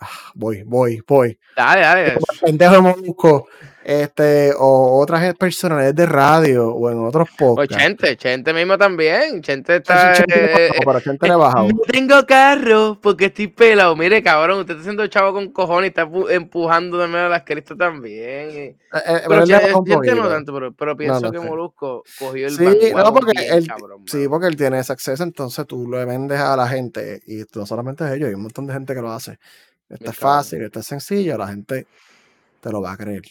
[0.00, 1.38] ah, voy, voy, voy.
[1.56, 2.18] Dale, dale.
[2.40, 3.48] Pendejo de Molusco,
[3.84, 7.82] este, o otras personalidades de radio o en otros O podcasts.
[7.82, 9.40] Chente, Chente mismo también.
[9.40, 10.14] Chente está.
[10.14, 11.68] sí, Chente le eh, Chente le ha bajado.
[11.68, 13.96] No tengo carro porque estoy pelado.
[13.96, 17.28] Mire, cabrón, usted está haciendo chavo con cojones y está pu- empujando de medio a
[17.30, 18.50] las cristas también.
[18.50, 21.38] Eh, eh, Pero un Chente no tanto, pero, pero pienso no que.
[21.40, 25.22] Molusco cogió el Sí, no, porque bien, él, cabrón, sí, porque él tiene ese acceso,
[25.22, 28.66] entonces tú le vendes a la gente, y no solamente a ellos, hay un montón
[28.66, 29.38] de gente que lo hace.
[29.88, 31.86] Esto Bien es fácil, esto es sencillo, la gente
[32.60, 33.22] te lo va a creer.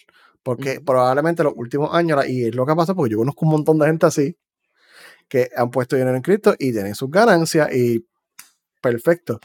[0.42, 3.78] Porque probablemente los últimos años, y es lo que pasa, porque yo conozco un montón
[3.80, 4.38] de gente así,
[5.28, 8.06] que han puesto dinero en cripto y tienen sus ganancias, y
[8.82, 9.40] perfecto.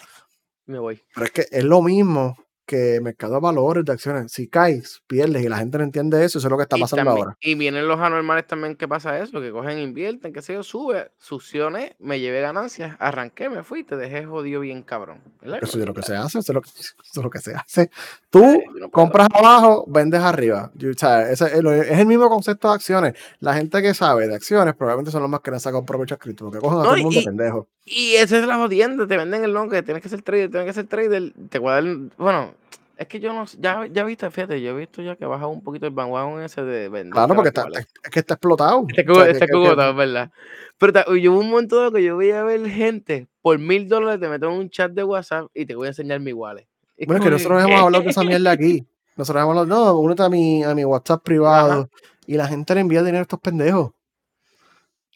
[0.67, 1.03] Me voy.
[1.15, 2.37] Pero es que es lo mismo
[2.67, 4.33] que mercado de valores, de acciones.
[4.33, 7.05] Si caes, pierdes, y la gente no entiende eso, eso es lo que está pasando
[7.05, 7.37] también- ahora.
[7.41, 11.11] y vienen los anormales también que pasa eso, que cogen, invierten, que sé yo, sube,
[11.19, 15.21] succioné, me llevé ganancias, arranqué, me fui, te dejé jodido bien cabrón.
[15.41, 15.59] ¿verdad?
[15.63, 17.55] Eso es lo que se hace, eso es lo que, eso es lo que se
[17.55, 17.91] hace.
[18.31, 20.71] Tú no compras abajo, vendes arriba.
[20.75, 23.15] O sea, es, lo- es el mismo concepto de acciones.
[23.41, 26.19] La gente que sabe de acciones probablemente son los más que han sacado provecho a
[26.19, 27.69] cripto, porque cogen a No, todo el mundo y- pendejo.
[27.85, 30.67] Y esa es la jodienda, te venden el nombre, que tienes que ser trader, tienes
[30.69, 31.85] que ser trader, te a dar,
[32.17, 32.55] bueno,
[32.97, 35.47] es que yo no, sé, ya, ya viste, fíjate, yo he visto ya que baja
[35.47, 37.13] un poquito el bandwagon ese de vender.
[37.13, 38.85] Claro, porque está, es que está explotado.
[38.89, 40.31] Este O cubo, sea, que- este que- cubo que- es verdad.
[40.79, 44.21] Pero ta- yo hubo un momento que yo voy a ver gente por mil dólares
[44.21, 46.67] te meto en un chat de WhatsApp y te voy a enseñar mi wallet.
[46.97, 48.87] Es Bueno, es que nosotros hemos hablado de esa mierda aquí.
[49.17, 51.89] Nosotros hemos hablado, no, únete a mi, a mi WhatsApp privado.
[52.27, 53.91] Y la gente le envía dinero a estos pendejos.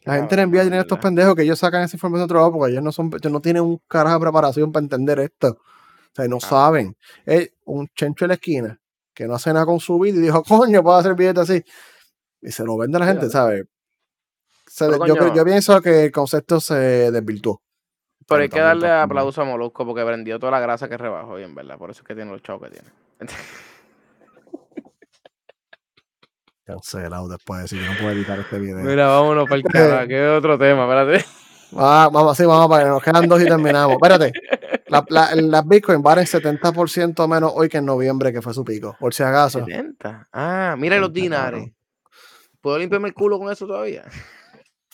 [0.03, 2.37] La gente le envía dinero a estos pendejos que ellos sacan esa información de otro
[2.39, 5.57] lado porque ellos no son, ellos no tienen un carajo de preparación para entender esto.
[6.17, 6.39] Sea, no Ah.
[6.47, 6.97] saben.
[7.25, 8.79] Es un chencho en la esquina
[9.13, 11.63] que no hace nada con su vida y dijo, coño, puedo hacer billete así.
[12.41, 13.29] Y se lo vende a la gente.
[13.29, 13.65] ¿sabes?
[14.79, 15.33] Yo, creo- coño.
[15.35, 17.61] yo pienso que el concepto se desvirtuó.
[18.27, 21.55] Pero hay que darle aplauso a Molusco porque vendió toda la grasa que rebajó bien,
[21.55, 21.77] ¿verdad?
[21.77, 22.89] Por eso es que tiene los chavos que tiene.
[26.65, 28.77] Cancelado después de decir, yo no puedo editar este video.
[28.79, 31.25] Mira, vámonos para el carajo, que es otro tema, espérate.
[31.75, 33.93] Ah, vamos, sí, vamos para que nos quedan dos y terminamos.
[33.93, 34.31] Espérate.
[34.87, 38.95] La- la- las Bitcoin valen 70% menos hoy que en noviembre, que fue su pico.
[38.99, 39.59] Por si acaso.
[39.65, 40.29] 70.
[40.31, 41.59] Ah, mira los 70, cabrón.
[41.61, 41.73] dinares.
[42.61, 44.03] ¿Puedo limpiarme el culo con eso todavía?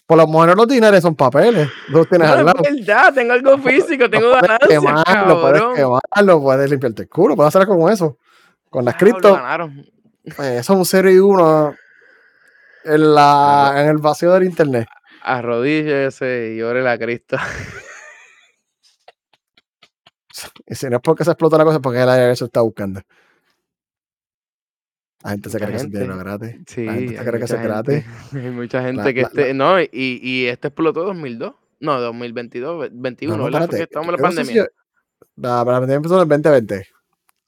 [0.07, 1.69] Por lo menos los dinares son papeles.
[1.89, 2.59] Los tienes No, al lado.
[2.63, 7.35] es verdad, tengo algo físico, tengo Puedes ganancias, quemarlo, puedes quemarlo, puedes limpiarte el culo,
[7.35, 8.17] puedes hacer con eso.
[8.69, 11.75] Con las Diablo, cripto, eh, eso es un 0 y 1
[12.85, 14.87] en, la, en el vacío del internet.
[15.23, 17.37] Arrodíllese y ore la Cristo.
[20.67, 23.01] Si no es porque se explota la cosa, es porque el IRS está buscando.
[25.23, 25.99] La gente se cree que gente.
[25.99, 26.55] dinero gratis.
[26.67, 28.03] Sí, la gente se hay cree que es gratis.
[28.03, 31.53] gente- Hay mucha gente La- que la- este, no, y, y este explotó en 2002.
[31.79, 33.67] No, 2022, ve- 21, No, no, ¿verdad?
[33.67, 34.63] Porque estamos en la sé si pandemia.
[34.63, 34.69] yo-
[35.37, 36.87] La la pandemia empezó en el 2020.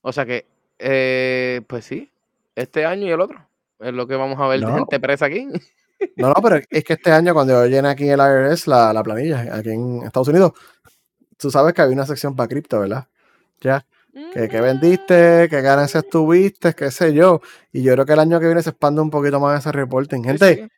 [0.02, 0.46] O sea que,
[0.80, 2.12] eh, pues sí,
[2.56, 3.46] este año y el otro.
[3.80, 4.76] Es lo que vamos a ver de No.
[4.76, 5.48] gente presa aquí.
[6.18, 9.04] No, no, pero es que este año cuando yo llené aquí el IRS, la, la
[9.04, 10.54] planilla, aquí en Estados Unidos,
[11.38, 13.08] tú sabes que había una sección para cripto, ¿verdad?
[13.62, 13.86] Ya,
[14.34, 17.42] que, que vendiste, qué ganancias tuviste, qué sé yo.
[17.72, 20.22] Y yo creo que el año que viene se expande un poquito más ese reporting.
[20.24, 20.70] Sí, Gente,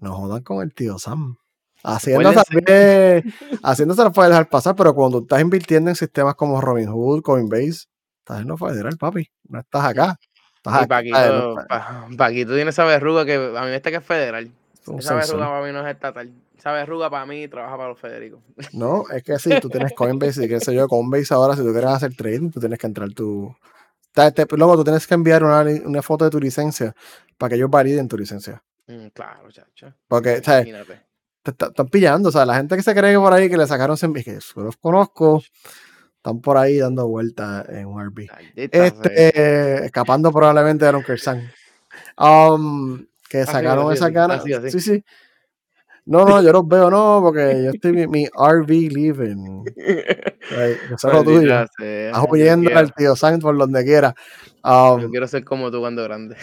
[0.00, 1.36] no jodan con el tío Sam.
[1.82, 2.64] Hacienda Acuérdense.
[2.64, 7.22] también, Hacienda se lo puede dejar pasar, pero cuando estás invirtiendo en sistemas como Robinhood,
[7.22, 7.86] Coinbase,
[8.20, 9.28] estás en lo federal, papi.
[9.48, 10.16] No estás acá.
[10.64, 13.96] Estás Y Paquito, estás- Pa- Paquito tiene esa verruga que a mí me está que
[13.98, 14.50] es federal.
[14.86, 15.36] un Esa sensor.
[15.38, 16.32] verruga para mí no es estatal.
[16.58, 18.40] Esa verruga para mí trabaja para los Federicos.
[18.72, 21.70] No, es que si tú tienes Coinbase y qué sé yo, Coinbase ahora, si tú
[21.72, 23.54] quieres hacer trading, tú tienes que entrar tu.
[24.12, 26.94] Te- Luego tú tienes que enviar una, foto de tu licencia
[27.36, 28.62] para que ellos validen tu licencia.
[28.86, 29.92] Mm, claro, chacho.
[30.08, 30.66] Porque, ¿sabes?
[31.42, 33.56] Te está- están pillando, o sea, la gente que se cree que por ahí que
[33.58, 35.42] le sacaron 100 que yo los conozco,
[36.24, 38.30] están por ahí dando vueltas en un RB.
[38.56, 41.52] Este, eh, escapando probablemente de Lunker San.
[42.18, 44.40] Um, que Así, sacaron esas así, ganas.
[44.40, 44.70] así, así.
[44.70, 45.04] Sí, sí.
[46.06, 49.64] No, no, yo los veo, no, porque yo estoy mi, mi RV living.
[49.66, 51.60] Right, Eso es lo tuyo.
[51.62, 54.14] Estás huyendo al tío Sam por donde quiera.
[54.64, 56.36] Um, Yo quiero ser como tú cuando grande.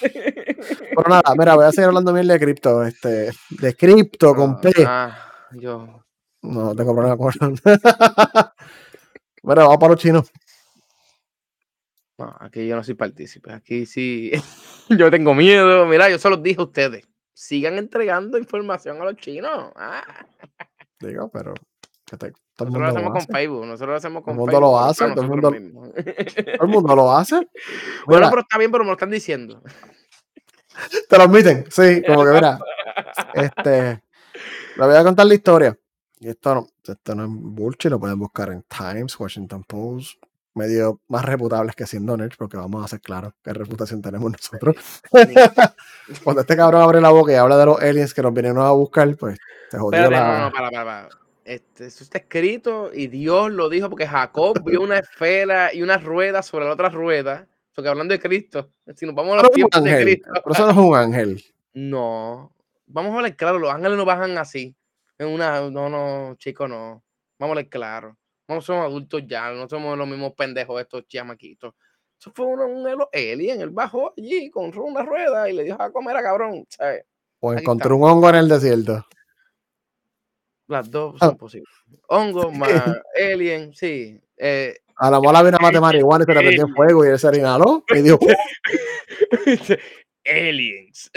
[0.00, 2.82] pero nada, mira, voy a seguir hablando bien de cripto.
[2.82, 4.72] Este, de cripto con P.
[4.86, 5.18] Ah,
[5.52, 5.99] yo.
[6.42, 7.40] No tengo problema con eso.
[9.42, 10.30] Bueno, vamos para los chinos.
[12.18, 13.50] No, aquí yo no soy partícipe.
[13.54, 14.30] Aquí sí.
[14.90, 15.86] yo tengo miedo.
[15.86, 17.08] Mira, yo se los dije a ustedes.
[17.32, 19.72] Sigan entregando información a los chinos.
[19.76, 20.04] Ah.
[20.98, 21.54] Digo, pero.
[22.04, 23.32] que te- todo el Nosotros lo hacemos lo con hace.
[23.32, 23.66] Facebook.
[23.66, 24.70] Nosotros lo hacemos con el mundo Facebook.
[24.70, 25.88] lo hace, todo el mundo- mismos.
[25.94, 27.34] Todo el mundo lo hace.
[27.36, 27.48] bueno,
[28.26, 29.62] Mira, pero está bien, pero me lo están diciendo.
[31.08, 31.64] te lo admiten.
[31.70, 32.58] Sí, como que mira.
[33.32, 34.02] Este.
[34.76, 35.78] Le voy a contar la historia.
[36.20, 40.22] Y esto no, esto no es bullshit, lo pueden buscar en Times, Washington Post,
[40.54, 44.76] medios más reputables que Siendo Nerds, porque vamos a ser claros qué reputación tenemos nosotros.
[46.22, 48.70] Cuando este cabrón abre la boca y habla de los aliens que nos vinieron a
[48.72, 49.38] buscar, pues
[49.70, 50.38] se jodió Espérate, la...
[50.38, 51.08] no, no, para, para, para.
[51.42, 55.96] Este, eso está escrito y Dios lo dijo porque Jacob vio una esfera y una
[55.96, 57.48] rueda sobre la otra rueda.
[57.74, 60.30] Porque hablando de Cristo, si nos vamos a Pero los tiempos de Cristo.
[60.34, 61.44] pero eso no es un ángel.
[61.72, 62.52] No,
[62.86, 64.76] vamos a hablar claro, los ángeles no bajan así.
[65.20, 67.04] En una, no, no, chico, no.
[67.38, 68.16] Vamos a hablar claro.
[68.48, 71.74] No somos adultos ya, no somos los mismos pendejos estos chamaquitos.
[72.18, 75.80] Eso fue uno, un elo- alien, él bajó allí con una rueda y le dijo
[75.80, 77.04] a comer a cabrón, ¿sabes?
[77.40, 79.06] O Aquí encontró un hongo en el desierto.
[80.68, 81.26] Las dos Ah.
[81.26, 81.68] son posibles.
[82.08, 82.70] Hongo más
[83.14, 84.18] alien, sí.
[84.38, 87.08] Eh, A la mola vino a matar marihuana y se le prendió en fuego y
[87.08, 88.18] él se le inhaló y dijo,
[90.24, 91.10] aliens.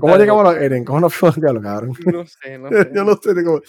[0.00, 0.86] ¿cómo llegamos a los aliens?
[0.86, 1.96] ¿Cómo nos fuimos a diablo, cabrón?
[2.06, 2.90] No sé, no sé.
[2.94, 3.60] Yo no sé cómo.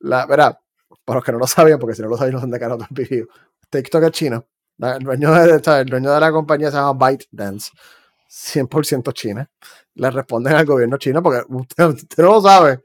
[0.00, 0.58] La, verá,
[1.04, 2.76] para los que no lo sabían, porque si no lo sabían, no son de cara
[2.90, 3.28] vídeos.
[3.68, 4.46] TikTok es chino.
[4.78, 7.70] El dueño, de, el dueño de la compañía se llama ByteDance.
[8.28, 9.50] 100% china.
[9.94, 12.80] Le responden al gobierno chino porque usted, usted no lo sabe.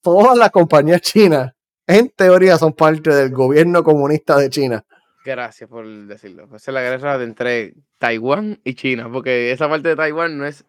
[0.00, 1.52] Todas las compañías chinas,
[1.86, 4.84] en teoría, son parte del gobierno comunista de China.
[5.24, 6.48] Gracias por decirlo.
[6.48, 10.46] Pues es la guerra de entre Taiwán y China, porque esa parte de Taiwán no
[10.46, 10.64] es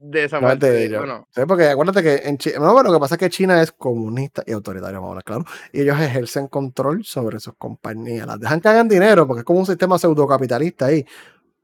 [0.00, 0.70] de esa No es parte.
[0.70, 1.00] de ellos.
[1.00, 3.60] bueno, Sí, porque acuérdate que en China, no, bueno, lo que pasa es que China
[3.62, 8.26] es comunista y autoritario, vamos a hablar claro, y ellos ejercen control sobre sus compañías,
[8.26, 11.04] las dejan que hagan dinero porque es como un sistema pseudocapitalista ahí,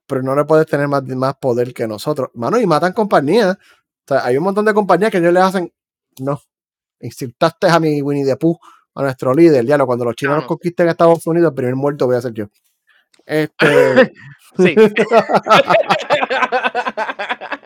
[0.07, 3.59] pero no le puedes tener más, más poder que nosotros, mano, y matan compañías, o
[4.07, 5.72] sea, hay un montón de compañías que ellos le hacen,
[6.20, 6.39] no,
[7.01, 8.59] insultaste a mi Winnie the Pooh,
[8.95, 10.49] a nuestro líder, ya cuando los chinos nos no.
[10.49, 12.47] conquisten Estados Unidos, el primer muerto voy a ser yo.
[13.26, 14.12] Este,
[14.57, 14.76] sí.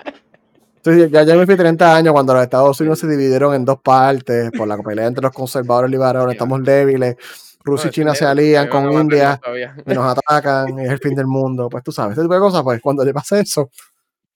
[0.82, 3.80] Sí, ya, ya me fui 30 años cuando los Estados Unidos se dividieron en dos
[3.80, 6.32] partes por la pelea entre los conservadores y liberales.
[6.32, 7.16] Estamos débiles.
[7.62, 9.38] Rusia y China se alían con India
[9.86, 11.68] y nos atacan y es el fin del mundo.
[11.68, 13.70] Pues tú sabes, ese tipo de cosas, pues cuando le pasa eso,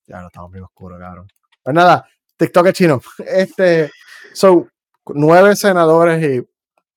[0.07, 1.27] ya no estamos bien oscuros, cabrón.
[1.63, 3.01] Pues nada, TikTok es chino.
[3.19, 3.91] Este,
[4.35, 4.71] son
[5.15, 6.47] nueve senadores y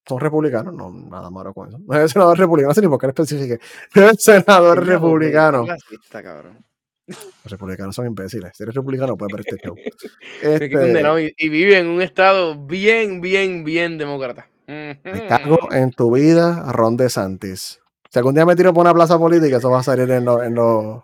[0.06, 1.80] son republicanos, no, nada malo con eso.
[1.86, 3.60] Nueve senadores republicanos, no sé ni por qué lo especifique.
[3.96, 5.66] Nueve senadores republicanos.
[5.66, 6.67] Clasista, cabrón.
[7.08, 8.52] Los republicanos son imbéciles.
[8.56, 9.76] Si eres republicano, puedes ver este show.
[10.42, 14.50] Este, y, vive en un estado bien, bien, bien demócrata.
[14.68, 17.80] Me cago en tu vida, Ron DeSantis.
[18.10, 20.44] Si algún día me tiro por una plaza política, eso va a salir en los.
[20.44, 21.04] En los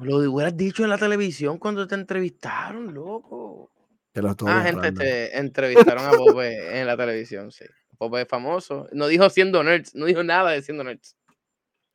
[0.00, 3.70] Lo hubieras dicho en la televisión cuando te entrevistaron, loco.
[4.12, 7.64] que Ah, gente, te entrevistaron a Pope en la televisión, sí.
[7.96, 8.86] Pope es famoso.
[8.92, 11.16] No dijo siendo nerds, no dijo nada de siendo nerds.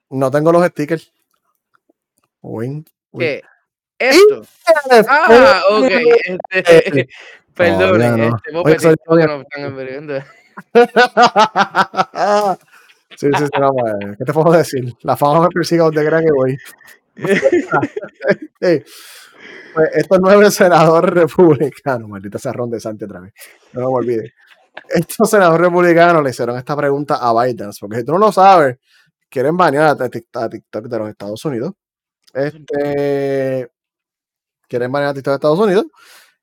[0.09, 1.11] No tengo los stickers.
[2.41, 2.85] Win.
[3.17, 3.41] ¿Qué?
[3.99, 4.41] Esto.
[5.07, 5.91] Ah, ok.
[6.51, 7.07] Este,
[7.55, 8.35] perdón, Todavía no.
[8.35, 8.95] este, Pope, Oye, soy
[9.25, 10.25] nos están
[13.15, 13.71] sí, sí, sí, no,
[14.17, 14.93] ¿Qué te puedo decir?
[15.01, 16.57] La fama me persigue donde crea que voy.
[18.59, 18.83] Sí.
[19.73, 23.33] Pues estos nueve senadores republicanos, maldita sea Ron DeSantis otra vez,
[23.73, 24.33] no me olvide.
[24.89, 28.77] Estos senadores republicanos le hicieron esta pregunta a Biden, porque si tú no lo sabes,
[29.29, 31.73] quieren banear a TikTok de los Estados Unidos.
[32.33, 33.71] Este,
[34.67, 35.85] quieren banear a TikTok de Estados Unidos.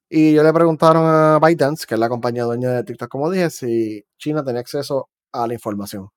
[0.09, 3.51] Y yo le preguntaron a ByteDance, que es la compañía dueña de TikTok, como dije,
[3.51, 6.11] si China tenía acceso a la información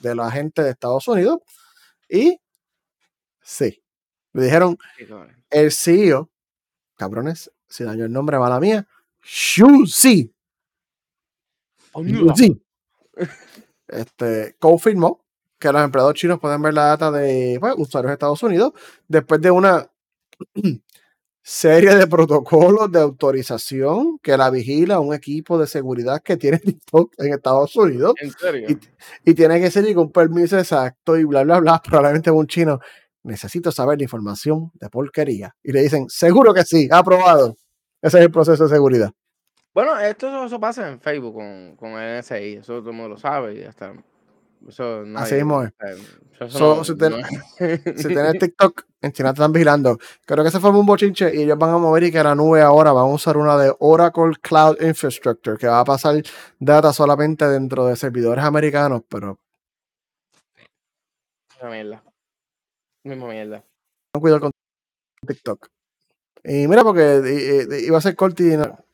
[0.00, 1.38] de la gente de Estados Unidos.
[2.08, 2.38] Y
[3.42, 3.82] sí.
[4.32, 4.76] Le dijeron,
[5.50, 6.30] el CEO,
[6.96, 8.86] cabrones, si daño el nombre, mala mía,
[9.22, 10.34] Xu Xi,
[11.92, 12.62] Xu Xi,
[13.88, 15.23] este, confirmó
[15.64, 18.72] que los empleados chinos pueden ver la data de pues, usuarios de Estados Unidos
[19.08, 19.90] después de una
[21.42, 27.14] serie de protocolos de autorización que la vigila un equipo de seguridad que tiene TikTok
[27.16, 28.68] en Estados Unidos ¿En serio?
[28.68, 31.82] y, y tiene que ser con permiso exacto y bla, bla, bla.
[31.88, 32.78] Probablemente un chino,
[33.22, 35.56] necesito saber la información de porquería.
[35.62, 37.56] Y le dicen, seguro que sí, aprobado.
[38.02, 39.10] Ese es el proceso de seguridad.
[39.72, 43.16] Bueno, esto eso pasa en Facebook con, con el NSI, eso todo el mundo lo
[43.16, 43.94] sabe y hasta
[44.68, 45.72] Eso Así mismo es.
[46.40, 47.26] eso So, no- si ten- no-
[47.96, 49.98] Si tienes TikTok, en China te están vigilando.
[50.24, 52.62] Creo que se formó un bochinche y ellos van a mover y que la nube
[52.62, 56.22] ahora van a usar una de Oracle Cloud Infrastructure, que va a pasar
[56.58, 59.38] data solamente dentro de servidores americanos, pero
[61.56, 62.02] Misma mierda.
[63.04, 63.64] Misma mierda.
[64.14, 64.50] ten cuidado con
[65.26, 65.68] TikTok.
[66.44, 68.46] Y mira, porque iba a ser corto y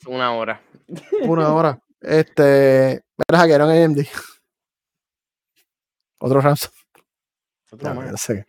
[0.06, 0.60] Una hora.
[1.26, 1.80] una hora.
[2.00, 4.06] Este, mira, hackearon AMD.
[6.20, 6.70] Otro ransom.
[7.72, 8.46] Otro No, no sé,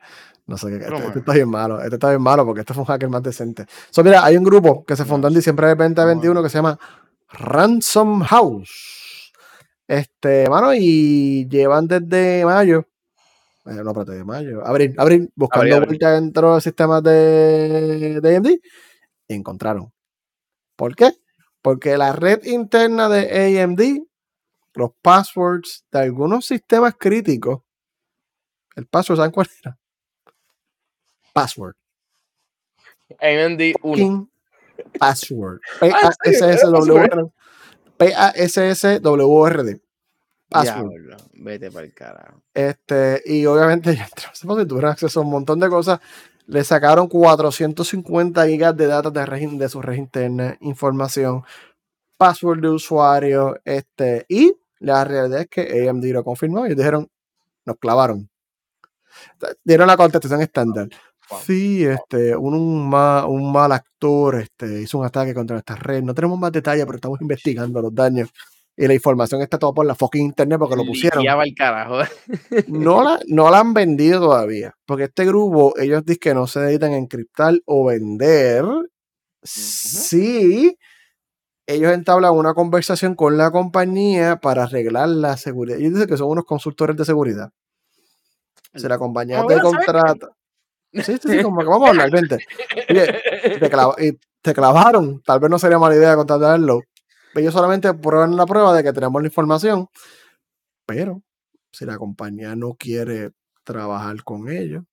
[0.47, 0.76] no sé qué.
[0.86, 1.82] Este, este está bien malo.
[1.82, 3.65] Este está bien malo porque este fue un hacker más decente.
[3.89, 6.78] So, mira, hay un grupo que se fundó en diciembre del 2021 que se llama
[7.30, 9.32] Ransom House.
[9.88, 12.88] Este, mano, y llevan desde mayo.
[13.65, 14.65] eh, no, espérate, de mayo.
[14.65, 18.47] Abril, abril, buscando vuelta dentro de los sistemas de, de AMD.
[19.28, 19.91] Y encontraron.
[20.76, 21.11] ¿Por qué?
[21.61, 23.82] Porque la red interna de AMD,
[24.74, 27.61] los passwords de algunos sistemas críticos,
[28.76, 29.78] el password, ¿saben cuál era?
[31.34, 31.76] Password.
[33.19, 33.95] AMD 1.
[33.95, 34.26] King
[34.97, 35.59] Password.
[35.82, 36.13] ¿en serio?
[36.13, 37.32] P-A-S-S-W-R-D.
[37.97, 39.82] P-A-S-S-W-R-D.
[40.49, 41.17] Password.
[41.34, 42.41] Vete para el carajo.
[42.53, 44.09] Este, y obviamente, ya
[44.65, 45.99] tuvieron acceso a un montón de cosas.
[46.47, 51.43] Le sacaron 450 gigas de datos de, de su red interna, información,
[52.17, 57.07] password de usuario, este, y la realidad es que AMD lo confirmó y dijeron,
[57.65, 58.29] nos clavaron.
[59.63, 60.88] Dieron la contestación estándar.
[61.45, 66.03] Sí, este, un, un, ma- un mal actor este, hizo un ataque contra nuestra red.
[66.03, 68.29] No tenemos más detalles, pero estamos investigando los daños.
[68.75, 71.53] Y la información está toda por la fucking internet porque lo pusieron Ya va el
[71.53, 71.99] carajo.
[72.67, 74.73] no la, no la han vendido todavía.
[74.86, 78.65] Porque este grupo, ellos dicen que no se dedican a encriptar o vender.
[79.43, 80.77] Sí,
[81.74, 85.80] ellos entablan una conversación con la compañía para arreglar la seguridad.
[85.80, 87.51] Ellos dicen que son unos consultores de seguridad.
[88.74, 90.30] Si la compañía Ah, te contrata.
[90.93, 92.38] Sí, sí, sí, como que vamos a hablar, vente.
[92.89, 93.22] Oye,
[93.59, 95.22] te, te clavaron.
[95.24, 96.82] Tal vez no sería mala idea contratarlo.
[97.36, 99.88] Ellos solamente prueban la prueba de que tenemos la información.
[100.86, 101.22] Pero
[101.72, 103.32] si la compañía no quiere
[103.63, 104.84] trabajar con ellos,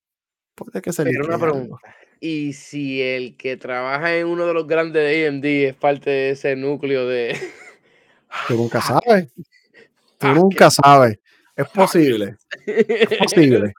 [0.59, 1.77] puede que se Pero una pregunta.
[2.21, 6.31] ¿Y si el que trabaja en uno de los grandes de AMD es parte de
[6.31, 7.39] ese núcleo de.
[8.49, 9.29] Tú nunca sabes.
[10.19, 11.19] Tú nunca sabes.
[11.57, 12.37] Es posible.
[13.19, 13.73] posible.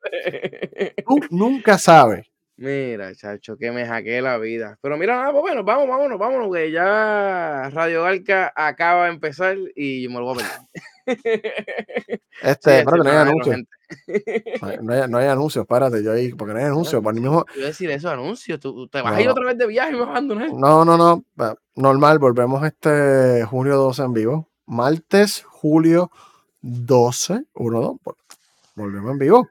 [1.06, 2.26] Tú nunca sabes.
[2.56, 4.78] Mira, chacho, que me hackeé la vida.
[4.82, 9.58] Pero mira, nada, pues bueno, vamos, vámonos, vámonos, que ya Radio Galca acaba de empezar
[9.78, 10.60] y me lo voy a perder.
[12.42, 13.58] Este, Sí, espérate, no hay anuncios.
[14.62, 17.02] No hay, no no anuncios, espérate, yo ahí, porque no hay anuncios.
[17.04, 18.60] Por el mismo, Yo decir eso, anuncios.
[18.60, 19.34] Tú, te vas a ir No.
[19.34, 20.52] otra vez de viaje y me vas a abandonar.
[20.54, 21.26] No, no, no.
[21.76, 24.50] Normal, volvemos este julio 12 en vivo.
[24.66, 26.12] Martes, julio
[26.62, 27.92] 12, 1, 2.
[28.04, 28.16] vol-
[28.76, 29.50] Volvemos en vivo.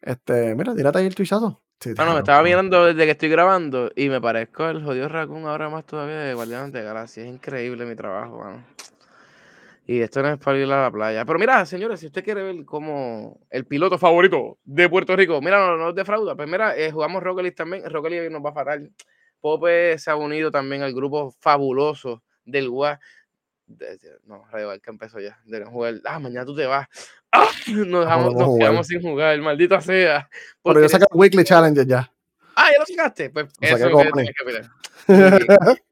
[0.00, 1.60] Este, mira, tírate ahí el tuichazo.
[1.80, 5.08] Sí, Bueno, me déjalo, estaba mirando desde que estoy grabando y me parezco el jodido
[5.08, 7.24] Raccoon ahora más todavía de Guardianes de Galaxia.
[7.24, 8.64] Es increíble mi trabajo, mano.
[9.86, 11.24] Y esto no es para ir a la playa.
[11.26, 15.58] Pero mira, señores, si usted quiere ver cómo el piloto favorito de Puerto Rico, mira,
[15.58, 16.34] no, no defrauda.
[16.34, 17.88] Pues mira, eh, jugamos Rocket League también.
[17.90, 18.90] Rocket League nos va a fatal.
[19.40, 22.70] Pope se ha unido también al grupo fabuloso del
[23.66, 25.38] de- no, Radio Barca empezó ya.
[25.44, 25.94] Deben jugar.
[26.04, 26.86] Ah, mañana tú te vas.
[27.30, 27.48] ¡Ah!
[27.68, 30.28] Nos, dejamos- podemos nos quedamos sin jugar, maldita sea.
[30.62, 32.10] Pero yo saqué el Weekly Challenge ya.
[32.56, 33.30] Ah, ya lo sacaste.
[33.30, 34.64] Pues eso es que que mirar.
[35.06, 35.46] Y,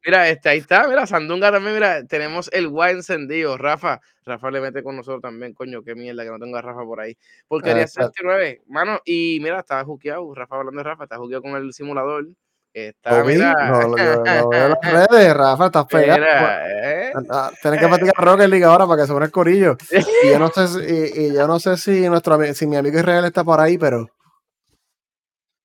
[0.07, 3.59] mira, este, ahí está, mira, Sandunga también, mira, tenemos el guay encendido.
[3.59, 6.83] Rafa, Rafa le mete con nosotros también, coño, qué mierda que no tengo a Rafa
[6.85, 7.17] por ahí.
[7.47, 8.03] Porquería Ah, está.
[8.07, 12.27] 69, mano, y mira, estaba juqueado, Rafa hablando de Rafa, está juqueado con el simulador.
[12.75, 14.79] Está, mira, lo, lo- veo en las
[15.11, 16.19] redes, Rafa, estás pegado.
[16.19, 17.13] mira, ¿eh?
[17.29, 19.77] Ah, Tienes que practicar Rocket League ahora para que se une el corillo.
[20.23, 22.99] Y yo no sé si, y, y yo no sé si nuestro si mi amigo
[22.99, 24.09] Israel está por ahí, pero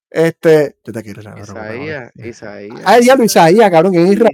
[0.10, 2.28] este, yo te quiero preocupes, Isaías, ahora.
[2.28, 2.82] Isaías.
[2.86, 4.34] Ay, diablo, Isaías, cabrón, que es Israel.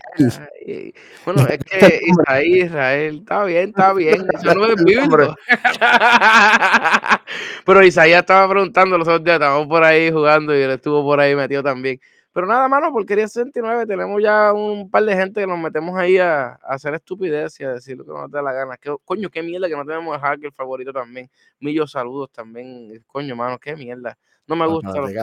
[1.25, 4.27] Bueno, es que Israel, Israel, está bien, está bien.
[4.33, 5.35] Eso no es bíblico.
[7.65, 11.19] Pero Isaías estaba preguntando los otros días, estábamos por ahí jugando y él estuvo por
[11.19, 11.99] ahí metido también.
[12.33, 16.17] Pero nada, mano, porquería 69, tenemos ya un par de gente que nos metemos ahí
[16.17, 18.77] a, a hacer estupidez y a decir lo que nos da la gana.
[18.77, 21.29] Que, coño, qué mierda que no tenemos a hacker favorito también.
[21.59, 23.03] Millos saludos también.
[23.07, 24.17] Coño, mano, qué mierda.
[24.47, 25.19] No me No, gusta no, me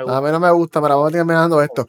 [0.00, 0.20] A gusta.
[0.20, 1.86] mí no me gusta, pero vamos a terminando esto.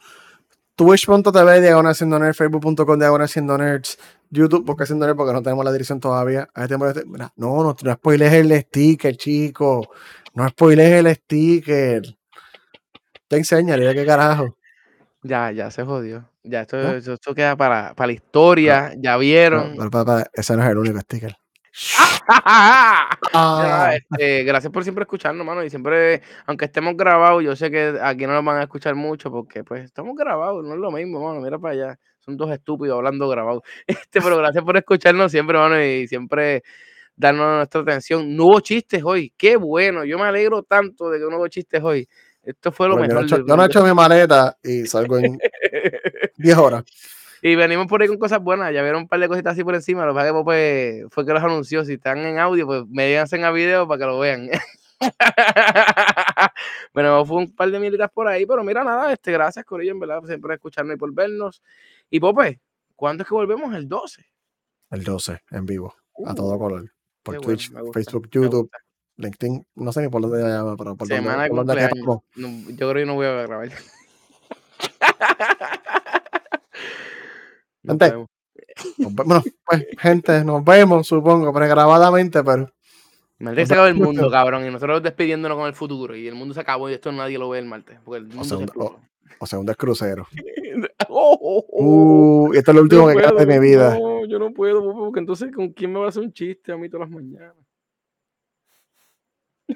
[0.76, 3.98] Twitch.tv, diagonal siendo nerds, facebook.com, diagonal siendo nerds,
[4.30, 6.48] YouTube, porque siendo nerds, porque no tenemos la dirección todavía.
[6.54, 9.90] Ahí tenemos este- mira, no, no, no spoilees el sticker, chico.
[10.34, 12.02] No spoilees el sticker.
[13.28, 14.56] Te enseñaré qué carajo.
[15.22, 16.30] Ya, ya se jodió.
[16.42, 18.94] Ya, esto, esto, queda para, para la historia.
[18.96, 19.76] Ya vieron.
[19.76, 21.36] Pero, ese no es el único sticker.
[23.32, 25.62] Ya, este, gracias por siempre escucharnos, mano.
[25.64, 29.30] Y siempre, aunque estemos grabados, yo sé que aquí no nos van a escuchar mucho
[29.30, 31.40] porque pues estamos grabados, no es lo mismo, mano.
[31.40, 31.98] Mira para allá.
[32.18, 33.62] Son dos estúpidos hablando grabados.
[33.86, 36.62] Este, pero gracias por escucharnos siempre, mano, y siempre
[37.16, 38.34] darnos nuestra atención.
[38.36, 39.32] No hubo chistes hoy.
[39.36, 40.04] Qué bueno.
[40.04, 42.08] Yo me alegro tanto de que no hubo chistes hoy.
[42.42, 43.26] Esto fue lo Bueno, mejor.
[43.26, 45.38] yo, no he hecho, yo no he hecho mi maleta y salgo en
[46.36, 46.84] 10 horas.
[47.42, 48.72] Y venimos por ahí con cosas buenas.
[48.72, 50.04] Ya vieron un par de cositas así por encima.
[50.04, 51.84] Lo que pasa que pues, fue que los anunció.
[51.84, 54.50] Si están en audio, pues me díganse a video para que lo vean.
[56.94, 60.00] bueno, fue un par de militas por ahí, pero mira, nada, este, gracias, Corillo, en
[60.00, 61.62] verdad, siempre por escucharnos y por vernos.
[62.10, 62.60] Y Pope,
[62.96, 63.74] ¿cuándo es que volvemos?
[63.74, 64.26] El 12.
[64.90, 65.94] El 12, en vivo,
[66.26, 66.92] a todo Uh, color.
[67.22, 68.70] Por bueno, Twitch, gusta, Facebook, YouTube.
[69.16, 71.88] LinkedIn, no sé ni por dónde llama, pero por dónde, Semana de por dónde.
[72.36, 73.70] No, yo creo que no voy a grabar.
[77.82, 78.28] Nos Gente, vemos.
[78.98, 82.70] Nos ve- Bueno, pues, gente, nos vemos, supongo, pregrabadamente, pero
[83.38, 86.14] Nos se acabó el mundo, cabrón, y nosotros despidiéndonos con el futuro.
[86.14, 87.98] Y el mundo se acabó y esto nadie lo ve el martes.
[88.04, 88.64] Porque el mundo sea, se
[89.42, 90.28] o sea, un descrucero.
[91.08, 92.46] Oh, oh, oh.
[92.48, 93.98] Uh, y esto es lo último No que queda de mi vida.
[93.98, 96.76] No, yo no puedo, porque entonces ¿con quién me va a hacer un chiste a
[96.76, 97.54] mí todas las mañanas?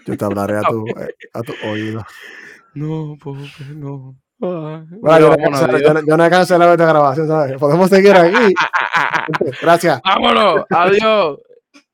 [0.04, 2.04] Yo te hablaré a tu, eh, a tu oído.
[2.74, 4.16] No, Pope, no.
[4.38, 4.86] Bueno,
[5.20, 5.82] yo, no adiós.
[5.82, 7.58] yo yo no he cancelado esta grabación, ¿sabes?
[7.58, 8.54] Podemos seguir aquí.
[9.62, 10.00] Gracias.
[10.04, 11.38] Vámonos, adiós.